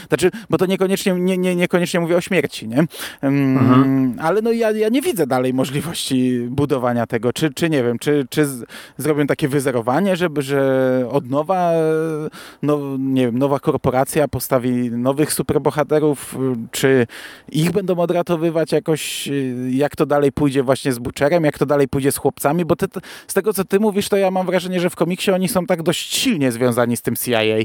Znaczy, 0.09 0.31
bo 0.51 0.59
to 0.59 0.67
niekoniecznie, 0.67 1.13
nie, 1.13 1.39
nie, 1.39 1.57
niekoniecznie 1.57 2.01
mówię 2.01 2.17
o 2.17 2.21
śmierci, 2.21 2.69
nie? 2.69 2.85
Mhm. 3.23 4.17
Ale 4.21 4.43
no 4.43 4.53
ja, 4.53 4.71
ja 4.71 4.89
nie 4.89 5.03
widzę 5.03 5.27
dalej 5.27 5.55
możliwości 5.55 6.47
budowania 6.49 7.07
tego. 7.07 7.33
Czy, 7.33 7.55
czy 7.55 7.71
nie 7.71 7.83
wiem, 7.83 7.99
czy, 7.99 8.27
czy 8.31 8.47
zrobią 8.99 9.27
takie 9.27 9.49
wyzerowanie, 9.49 10.17
żeby, 10.17 10.43
że 10.43 10.61
od 11.11 11.31
nowa, 11.31 11.73
no, 12.63 12.79
nie 12.99 13.27
wiem, 13.27 13.39
nowa 13.39 13.59
korporacja 13.59 14.29
postawi 14.29 14.91
nowych 14.91 15.33
superbohaterów, 15.33 16.37
czy 16.71 17.07
ich 17.53 17.73
będą 17.73 17.99
odratowywać 17.99 18.73
jakoś, 18.73 19.29
jak 19.71 19.97
to 19.97 20.07
dalej 20.07 20.33
pójdzie 20.33 20.63
właśnie 20.63 20.93
z 20.93 20.99
Butcherem, 20.99 21.45
jak 21.51 21.59
to 21.59 21.67
dalej 21.67 21.89
pójdzie 21.89 22.13
z 22.13 22.17
chłopcami, 22.17 22.65
bo 22.65 22.77
ty, 22.77 22.87
z 23.27 23.35
tego, 23.35 23.53
co 23.53 23.65
ty 23.65 23.81
mówisz, 23.81 24.09
to 24.09 24.17
ja 24.17 24.31
mam 24.31 24.47
wrażenie, 24.47 24.81
że 24.81 24.91
w 24.91 24.97
komiksie 24.97 25.31
oni 25.31 25.49
są 25.49 25.67
tak 25.67 25.83
dość 25.83 26.15
silnie 26.15 26.53
związani 26.53 26.97
z 26.97 27.03
tym 27.03 27.17
CIA, 27.17 27.41
e, 27.41 27.65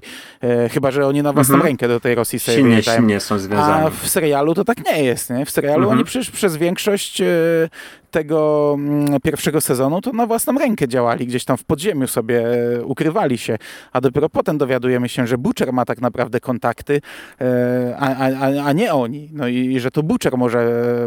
chyba, 0.70 0.92
że 0.92 1.08
oni 1.08 1.24
na 1.24 1.34
własną 1.34 1.56
mhm. 1.56 1.68
rękę 1.68 1.88
do 1.88 2.00
tej 2.00 2.16
Rosji 2.16 2.40
sobie 2.40 2.58
silnie, 2.58 2.84
silnie 2.84 3.20
są 3.20 3.40
związani. 3.40 3.88
A 3.88 3.90
w 3.90 4.10
serialu 4.10 4.54
to 4.54 4.66
tak 4.66 4.86
nie 4.86 5.04
jest, 5.04 5.30
nie? 5.30 5.46
W 5.46 5.50
serialu 5.50 5.84
mhm. 5.84 5.98
oni 5.98 6.06
przecież 6.06 6.32
przez 6.32 6.58
większość 6.58 7.22
e, 7.22 7.26
tego 8.16 8.76
mm, 8.78 9.22
pierwszego 9.24 9.62
sezonu 9.62 10.02
to 10.02 10.12
na 10.12 10.26
własną 10.26 10.58
rękę 10.58 10.88
działali, 10.88 11.28
gdzieś 11.28 11.46
tam 11.46 11.58
w 11.58 11.64
podziemiu 11.64 12.08
sobie 12.08 12.48
e, 12.78 12.84
ukrywali 12.84 13.38
się, 13.38 13.58
a 13.94 14.02
dopiero 14.02 14.30
potem 14.30 14.58
dowiadujemy 14.58 15.10
się, 15.10 15.28
że 15.28 15.38
Butcher 15.38 15.74
ma 15.74 15.86
tak 15.86 16.02
naprawdę 16.02 16.40
kontakty, 16.40 17.02
e, 17.42 17.96
a, 18.00 18.16
a, 18.16 18.66
a 18.66 18.74
nie 18.74 18.94
oni. 18.94 19.30
No 19.34 19.48
i, 19.48 19.56
i, 19.56 19.80
że 19.80 19.92
to 19.92 20.04
Butcher 20.04 20.38
może 20.38 20.62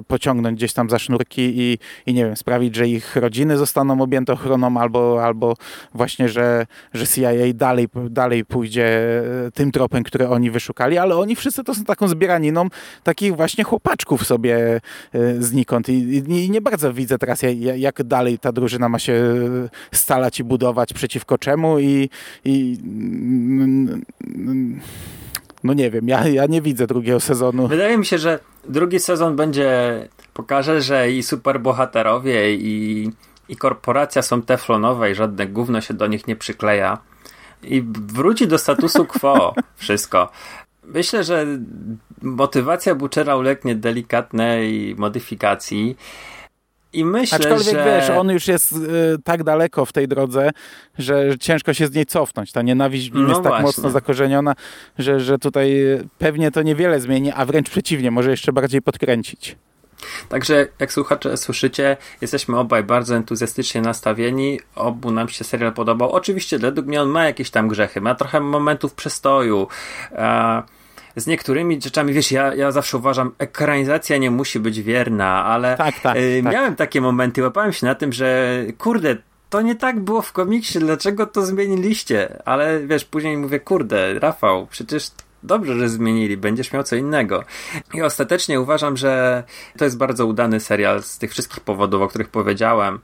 pociągnąć 0.07 0.59
gdzieś 0.59 0.73
tam 0.73 0.91
za 0.91 0.99
sznurki 0.99 1.43
i, 1.57 1.79
i 2.07 2.15
nie 2.15 2.25
wiem, 2.25 2.37
sprawić, 2.37 2.75
że 2.77 2.89
ich 2.89 3.17
rodziny 3.17 3.57
zostaną 3.57 4.01
objęte 4.01 4.33
ochroną 4.33 4.81
albo, 4.81 5.25
albo 5.25 5.55
właśnie, 5.95 6.29
że, 6.29 6.67
że 6.95 7.07
CIA 7.07 7.31
dalej, 7.55 7.89
dalej 8.11 8.45
pójdzie 8.45 8.87
e, 9.47 9.51
tym 9.51 9.73
tropem, 9.73 10.05
który 10.05 10.29
oni 10.29 10.51
wyszukali, 10.51 10.99
ale 10.99 11.17
oni 11.17 11.37
wszyscy 11.37 11.65
to 11.65 11.75
są 11.75 11.85
taką 11.85 12.09
zbieraniną 12.09 12.69
takich 13.03 13.37
właśnie 13.37 13.65
chłopaczków 13.65 14.27
sobie 14.27 14.81
znikąd. 15.39 15.89
I, 15.89 15.93
i, 15.93 16.45
i 16.45 16.51
nie 16.51 16.61
bardzo 16.61 16.93
widzę 16.99 17.19
teraz, 17.19 17.41
jak 17.77 18.03
dalej 18.03 18.39
ta 18.39 18.53
drużyna 18.53 18.89
ma 18.89 18.99
się 18.99 19.23
stalać 19.93 20.41
i 20.41 20.45
budować 20.45 20.93
przeciwko 20.93 21.39
czemu 21.39 21.79
i, 21.79 22.11
i 22.45 22.79
no 25.65 25.75
nie 25.75 25.91
wiem, 25.91 26.09
ja, 26.09 26.29
ja 26.29 26.47
nie 26.47 26.63
widzę 26.63 26.87
drugiego 26.87 27.21
sezonu. 27.21 27.69
Wydaje 27.69 27.99
mi 27.99 28.07
się, 28.07 28.19
że 28.19 28.39
drugi 28.69 29.01
sezon 29.01 29.37
będzie 29.37 29.69
pokaże, 30.35 30.81
że 30.81 31.11
i 31.11 31.23
superbohaterowie 31.23 32.55
i, 32.55 33.11
i 33.49 33.57
korporacja 33.57 34.23
są 34.23 34.43
teflonowe 34.43 35.11
i 35.11 35.15
żadne 35.15 35.47
gówno 35.47 35.81
się 35.81 35.95
do 35.95 36.07
nich 36.07 36.27
nie 36.27 36.37
przykleja 36.37 36.99
i 37.63 37.83
wróci 38.07 38.49
do 38.49 38.59
statusu 38.59 39.05
quo 39.05 39.55
wszystko. 39.77 40.31
Myślę, 40.85 41.25
że 41.25 41.47
motywacja 42.23 42.95
Butchera 42.95 43.37
ulegnie 43.37 43.75
delikatnej 43.75 44.95
modyfikacji 44.99 45.97
i 46.93 47.05
myślę, 47.05 47.39
Aczkolwiek 47.39 47.75
że... 47.75 47.85
wiesz, 47.85 48.11
on 48.11 48.31
już 48.31 48.49
jest 48.49 48.73
y, 48.73 48.77
tak 49.25 49.45
daleko 49.45 49.85
w 49.85 49.93
tej 49.93 50.09
drodze, 50.09 50.51
że 50.99 51.39
ciężko 51.41 51.75
się 51.75 51.87
z 51.87 51.95
niej 51.95 52.07
cofnąć. 52.07 52.53
Ta 52.53 52.63
nienawiść 52.63 53.11
w 53.11 53.15
nim 53.15 53.23
no 53.23 53.29
jest 53.29 53.43
tak 53.43 53.51
właśnie. 53.51 53.67
mocno 53.67 53.91
zakorzeniona, 53.91 54.55
że, 54.99 55.21
że 55.21 55.39
tutaj 55.39 55.83
pewnie 56.19 56.51
to 56.51 56.63
niewiele 56.63 57.01
zmieni, 57.01 57.33
a 57.33 57.45
wręcz 57.45 57.71
przeciwnie, 57.71 58.11
może 58.11 58.31
jeszcze 58.31 58.53
bardziej 58.53 58.83
podkręcić. 58.83 59.57
Także 60.29 60.67
jak 60.79 60.93
słuchacze 60.93 61.37
słyszycie, 61.37 61.97
jesteśmy 62.21 62.59
obaj 62.59 62.85
bardzo 62.85 63.17
entuzjastycznie 63.17 63.81
nastawieni. 63.81 64.61
Obu 64.75 65.11
nam 65.11 65.29
się 65.29 65.45
serial 65.45 65.73
podobał. 65.73 66.13
Oczywiście 66.13 66.59
według 66.59 66.87
mnie 66.87 67.03
on 67.03 67.09
ma 67.09 67.25
jakieś 67.25 67.51
tam 67.51 67.69
grzechy, 67.69 68.01
ma 68.01 68.15
trochę 68.15 68.41
momentów 68.41 68.95
przestoju. 68.95 69.69
E 70.13 70.78
z 71.21 71.27
niektórymi 71.27 71.83
rzeczami, 71.83 72.13
wiesz, 72.13 72.33
ja, 72.33 72.55
ja 72.55 72.73
zawsze 72.73 72.97
uważam, 72.97 73.33
ekranizacja 73.39 74.17
nie 74.17 74.31
musi 74.31 74.61
być 74.61 74.83
wierna, 74.83 75.45
ale 75.45 75.77
tak, 75.77 76.01
tak, 76.01 76.17
y, 76.17 76.41
tak. 76.45 76.53
miałem 76.53 76.77
takie 76.77 77.01
momenty, 77.01 77.43
łapałem 77.43 77.73
się 77.73 77.87
na 77.87 77.95
tym, 77.95 78.13
że 78.13 78.59
kurde, 78.79 79.17
to 79.51 79.61
nie 79.61 79.75
tak 79.75 80.01
było 80.01 80.23
w 80.23 80.33
komiksie, 80.33 80.79
dlaczego 80.79 81.27
to 81.27 81.47
zmieniliście? 81.47 82.43
Ale 82.45 82.87
wiesz, 82.87 83.05
później 83.05 83.37
mówię, 83.37 83.61
kurde, 83.61 84.19
Rafał, 84.19 84.67
przecież 84.67 85.11
dobrze, 85.43 85.79
że 85.79 85.89
zmienili, 85.89 86.37
będziesz 86.37 86.73
miał 86.73 86.83
co 86.83 86.97
innego. 86.97 87.45
I 87.95 88.03
ostatecznie 88.03 88.61
uważam, 88.61 88.97
że 88.97 89.43
to 89.79 89.85
jest 89.85 89.99
bardzo 89.99 90.27
udany 90.27 90.61
serial 90.61 91.03
z 91.03 91.19
tych 91.19 91.31
wszystkich 91.31 91.61
powodów, 91.61 92.03
o 92.03 92.09
których 92.09 92.29
powiedziałem. 92.29 92.99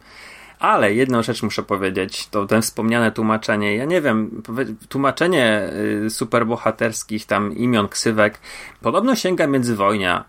Ale 0.59 0.95
jedną 0.95 1.23
rzecz 1.23 1.43
muszę 1.43 1.63
powiedzieć, 1.63 2.29
to 2.29 2.47
ten 2.47 2.63
wspomniane 2.63 3.13
tłumaczenie. 3.13 3.77
Ja 3.77 3.85
nie 3.85 4.01
wiem, 4.01 4.43
tłumaczenie 4.89 5.71
y, 6.07 6.11
superbohaterskich 6.11 7.27
tam 7.27 7.53
imion, 7.53 7.89
ksywek 7.89 8.39
podobno 8.83 9.17
sięga 9.17 9.47
międzywojnia. 9.47 10.25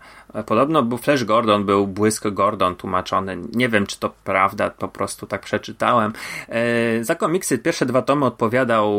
Podobno 0.46 0.82
był 0.82 0.98
Flash 0.98 1.24
Gordon, 1.24 1.64
był 1.64 1.86
Błysk 1.86 2.28
Gordon 2.28 2.76
tłumaczony. 2.76 3.38
Nie 3.52 3.68
wiem, 3.68 3.86
czy 3.86 4.00
to 4.00 4.10
prawda, 4.24 4.70
po 4.70 4.88
prostu 4.88 5.26
tak 5.26 5.42
przeczytałem. 5.42 6.12
E, 6.48 7.04
za 7.04 7.14
komiksy 7.14 7.58
pierwsze 7.58 7.86
dwa 7.86 8.02
tomy 8.02 8.24
odpowiadał 8.24 8.94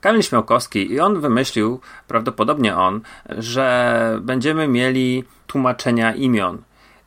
Kamil 0.00 0.22
Śmiałkowski 0.22 0.92
i 0.92 1.00
on 1.00 1.20
wymyślił, 1.20 1.80
prawdopodobnie 2.08 2.76
on, 2.76 3.00
że 3.28 4.18
będziemy 4.22 4.68
mieli 4.68 5.24
tłumaczenia 5.46 6.14
imion. 6.14 6.62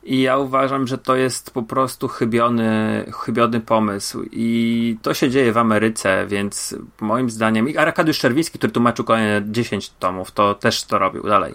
I 0.06 0.20
ja 0.22 0.38
uważam, 0.38 0.86
że 0.86 0.98
to 0.98 1.16
jest 1.16 1.50
po 1.50 1.62
prostu 1.62 2.08
chybiony, 2.08 3.04
chybiony 3.24 3.60
pomysł. 3.60 4.22
I 4.32 4.96
to 5.02 5.14
się 5.14 5.30
dzieje 5.30 5.52
w 5.52 5.58
Ameryce, 5.58 6.26
więc 6.26 6.74
moim 7.00 7.30
zdaniem. 7.30 7.68
I 7.68 7.76
Arkadiusz 7.76 8.18
Czerwiński, 8.18 8.58
który 8.58 8.72
tłumaczył 8.72 9.04
kolejne 9.04 9.42
10 9.44 9.90
tomów, 9.90 10.30
to 10.30 10.54
też 10.54 10.84
to 10.84 10.98
robił 10.98 11.22
dalej. 11.22 11.54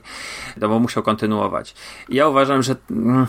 No 0.58 0.70
bo 0.70 0.80
musiał 0.80 1.04
kontynuować. 1.04 1.76
I 2.10 2.16
ja 2.16 2.28
uważam, 2.28 2.64
że. 2.64 2.76
mm, 2.92 3.28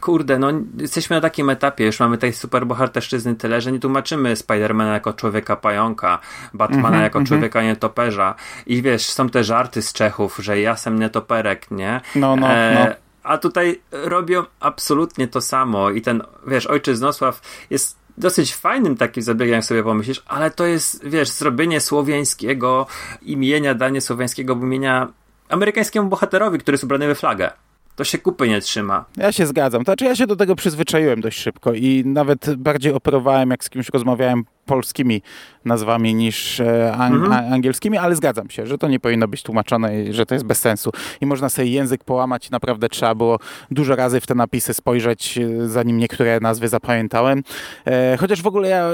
Kurde, 0.00 0.38
no 0.38 0.48
jesteśmy 0.78 1.16
na 1.16 1.20
takim 1.20 1.50
etapie, 1.50 1.84
już 1.86 2.00
mamy 2.00 2.18
tej 2.18 2.32
superbohaterszczyzny 2.32 3.34
tyle, 3.34 3.60
że 3.60 3.72
nie 3.72 3.78
tłumaczymy 3.78 4.36
Spidermana 4.36 4.92
jako 4.92 5.12
człowieka 5.12 5.56
pająka, 5.56 6.18
Batmana 6.54 7.02
jako 7.02 7.24
człowieka 7.24 7.62
nietoperza 7.62 8.34
i 8.66 8.82
wiesz, 8.82 9.06
są 9.06 9.28
te 9.28 9.44
żarty 9.44 9.82
z 9.82 9.92
Czechów, 9.92 10.38
że 10.42 10.60
ja 10.60 10.76
sam 10.76 10.98
nietoperek, 10.98 11.70
nie? 11.70 12.00
No, 12.14 12.36
no, 12.36 12.48
E, 12.48 12.86
no. 12.88 13.05
A 13.26 13.38
tutaj 13.38 13.80
robią 13.92 14.44
absolutnie 14.60 15.28
to 15.28 15.40
samo 15.40 15.90
i 15.90 16.02
ten, 16.02 16.22
wiesz, 16.46 16.66
ojczyznosław 16.66 17.40
jest 17.70 17.96
dosyć 18.18 18.54
fajnym 18.54 18.96
takim 18.96 19.22
zabiegiem, 19.22 19.54
jak 19.54 19.64
sobie 19.64 19.82
pomyślisz, 19.82 20.22
ale 20.26 20.50
to 20.50 20.66
jest, 20.66 21.08
wiesz, 21.08 21.28
zrobienie 21.28 21.80
słowiańskiego 21.80 22.86
imienia, 23.22 23.74
danie 23.74 24.00
słowiańskiego 24.00 24.54
imienia 24.54 25.08
amerykańskiemu 25.48 26.08
bohaterowi, 26.08 26.58
który 26.58 26.74
jest 26.74 26.84
ubrany 26.84 27.06
we 27.06 27.14
flagę. 27.14 27.50
To 27.96 28.04
się 28.04 28.18
kupy 28.18 28.48
nie 28.48 28.60
trzyma. 28.60 29.04
Ja 29.16 29.32
się 29.32 29.46
zgadzam. 29.46 29.80
To 29.80 29.84
znaczy, 29.84 30.04
ja 30.04 30.16
się 30.16 30.26
do 30.26 30.36
tego 30.36 30.56
przyzwyczaiłem 30.56 31.20
dość 31.20 31.38
szybko 31.38 31.72
i 31.72 32.02
nawet 32.06 32.56
bardziej 32.56 32.92
operowałem, 32.92 33.50
jak 33.50 33.64
z 33.64 33.70
kimś 33.70 33.88
rozmawiałem 33.88 34.44
polskimi 34.66 35.22
nazwami 35.64 36.14
niż 36.14 36.60
e, 36.60 36.92
ang- 36.98 37.32
a- 37.34 37.54
angielskimi, 37.54 37.98
ale 37.98 38.16
zgadzam 38.16 38.50
się, 38.50 38.66
że 38.66 38.78
to 38.78 38.88
nie 38.88 39.00
powinno 39.00 39.28
być 39.28 39.42
tłumaczone 39.42 40.02
i 40.02 40.12
że 40.12 40.26
to 40.26 40.34
jest 40.34 40.44
bez 40.46 40.58
sensu. 40.60 40.90
I 41.20 41.26
można 41.26 41.48
sobie 41.48 41.68
język 41.68 42.04
połamać 42.04 42.50
naprawdę 42.50 42.88
trzeba 42.88 43.14
było 43.14 43.38
dużo 43.70 43.96
razy 43.96 44.20
w 44.20 44.26
te 44.26 44.34
napisy 44.34 44.74
spojrzeć, 44.74 45.38
e, 45.38 45.68
zanim 45.68 45.98
niektóre 45.98 46.40
nazwy 46.40 46.68
zapamiętałem. 46.68 47.42
E, 47.86 48.16
chociaż 48.20 48.42
w 48.42 48.46
ogóle 48.46 48.68
ja 48.68 48.88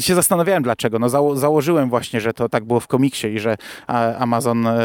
się 0.00 0.14
zastanawiałem 0.14 0.62
dlaczego. 0.62 0.98
No, 0.98 1.06
zało- 1.08 1.36
założyłem 1.36 1.88
właśnie, 1.90 2.20
że 2.20 2.32
to 2.32 2.48
tak 2.48 2.64
było 2.64 2.80
w 2.80 2.86
komiksie 2.86 3.26
i 3.28 3.38
że 3.38 3.56
Amazon 4.18 4.66
e, 4.66 4.80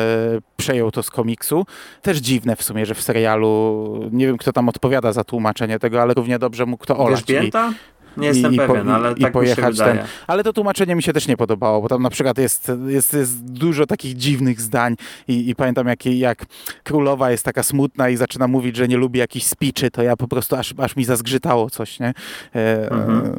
przejął 0.58 0.92
to 0.92 1.04
z 1.04 1.10
komiksu. 1.10 1.66
Też 2.02 2.18
dziwne 2.18 2.56
w 2.56 2.64
sumie, 2.64 2.86
że 2.86 2.96
w 2.96 3.02
serialu 3.02 4.10
nie 4.12 4.28
wiem, 4.28 4.38
kto 4.38 4.54
tam 4.54 4.70
odpowiada 4.70 5.12
za 5.14 5.24
tłumaczenie 5.24 5.80
tego, 5.80 6.02
ale 6.02 6.14
równie 6.14 6.40
dobrze 6.40 6.66
mógł 6.66 6.86
to 6.86 6.98
olać. 6.98 7.22
I- 7.22 7.26
Wierzbięta? 7.34 7.74
Nie 8.18 8.28
jestem 8.28 8.54
i, 8.54 8.58
pewien, 8.58 8.90
ale 8.90 9.12
i 9.12 9.22
tak 9.22 9.34
pojechać 9.34 9.78
ten. 9.78 10.00
Ale 10.28 10.44
to 10.44 10.54
tłumaczenie 10.54 10.96
mi 10.96 11.04
się 11.04 11.14
też 11.14 11.28
nie 11.28 11.38
podobało, 11.38 11.82
bo 11.82 11.88
tam 11.88 12.02
na 12.04 12.10
przykład 12.10 12.38
jest, 12.38 12.72
jest, 12.88 13.14
jest 13.14 13.44
dużo 13.44 13.86
takich 13.86 14.16
dziwnych 14.16 14.62
zdań 14.62 14.96
i, 15.28 15.50
i 15.50 15.56
pamiętam 15.56 15.88
jak, 15.88 16.06
jak 16.06 16.46
królowa 16.84 17.32
jest 17.32 17.46
taka 17.46 17.64
smutna 17.64 18.10
i 18.10 18.18
zaczyna 18.18 18.48
mówić, 18.48 18.76
że 18.76 18.88
nie 18.88 18.98
lubi 18.98 19.20
jakichś 19.20 19.46
speeczy, 19.46 19.92
to 19.92 20.04
ja 20.04 20.16
po 20.16 20.28
prostu 20.28 20.56
aż, 20.56 20.74
aż 20.78 20.96
mi 20.96 21.06
zazgrzytało 21.06 21.70
coś, 21.70 22.00
nie? 22.00 22.14
E, 22.56 22.92
Mhm. 22.92 23.26
e, 23.26 23.32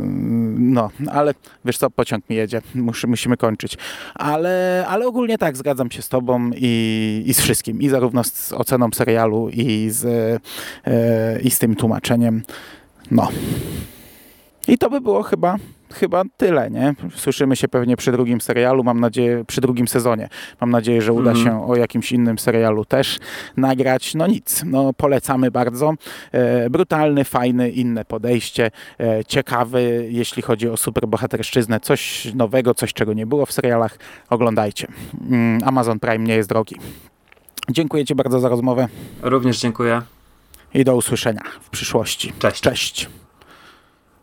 no, 0.59 0.91
ale 1.13 1.35
wiesz 1.65 1.79
co, 1.79 1.91
pociąg 1.91 2.31
mi 2.31 2.37
jedzie, 2.37 2.63
Mus, 2.75 3.05
musimy 3.05 3.37
kończyć. 3.37 3.79
Ale, 4.15 4.85
ale 4.89 5.07
ogólnie 5.07 5.39
tak, 5.39 5.57
zgadzam 5.57 5.91
się 5.91 6.03
z 6.03 6.09
tobą 6.09 6.51
i, 6.57 7.23
i 7.27 7.35
z 7.35 7.41
wszystkim, 7.41 7.81
i 7.83 7.89
zarówno 7.89 8.25
z 8.25 8.53
oceną 8.53 8.89
serialu 8.95 9.49
i 9.53 9.91
z, 9.91 10.05
e, 10.87 11.41
i 11.41 11.51
z 11.51 11.59
tym 11.59 11.77
tłumaczeniem. 11.77 12.43
No. 13.11 13.29
I 14.69 14.79
to 14.79 14.91
by 14.91 15.01
było 15.01 15.23
chyba, 15.23 15.57
chyba 15.95 16.23
tyle, 16.37 16.71
nie? 16.71 16.95
Słyszymy 17.15 17.57
się 17.57 17.69
pewnie 17.69 17.97
przy 17.97 18.13
drugim 18.13 18.41
serialu, 18.41 18.85
mam 18.85 19.01
nadzieję, 19.01 19.45
przy 19.47 19.61
drugim 19.61 19.89
sezonie. 19.89 20.29
Mam 20.61 20.71
nadzieję, 20.71 21.03
że 21.03 21.13
uda 21.13 21.31
Mhm. 21.31 21.47
się 21.47 21.67
o 21.69 21.77
jakimś 21.77 22.13
innym 22.13 22.39
serialu 22.39 22.85
też 22.85 23.19
nagrać. 23.57 24.15
No 24.15 24.27
nic, 24.27 24.63
no 24.67 24.93
polecamy 24.93 25.51
bardzo. 25.51 25.93
E, 26.33 26.71
brutalny, 26.71 27.25
fajny, 27.25 27.71
inne 27.71 28.05
podejście, 28.05 28.71
e, 29.01 29.25
ciekawy, 29.25 30.09
jeśli 30.11 30.43
chodzi 30.43 30.69
o 30.69 30.77
superbohaterszczyznę. 30.77 31.81
Coś 31.81 32.29
nowego, 32.35 32.75
coś 32.75 32.93
czego 32.93 33.13
nie 33.13 33.27
było 33.27 33.47
w 33.47 33.53
serialach. 33.53 33.99
Oglądajcie. 34.31 34.89
Mm, 35.31 35.61
Amazon 35.65 36.01
Prime 36.01 36.19
nie 36.25 36.35
jest 36.35 36.49
drogi. 36.49 36.77
Dziękuję 37.71 38.05
Ci 38.05 38.15
bardzo 38.15 38.41
za 38.41 38.49
rozmowę 38.49 38.89
Również 39.23 39.61
dziękuję. 39.61 40.03
i 40.75 40.85
do 40.85 40.97
usłyszenia 40.97 41.43
w 41.61 41.71
przyszłości. 41.71 42.33
Cześć. 42.39 42.61
Cześć. 42.61 43.09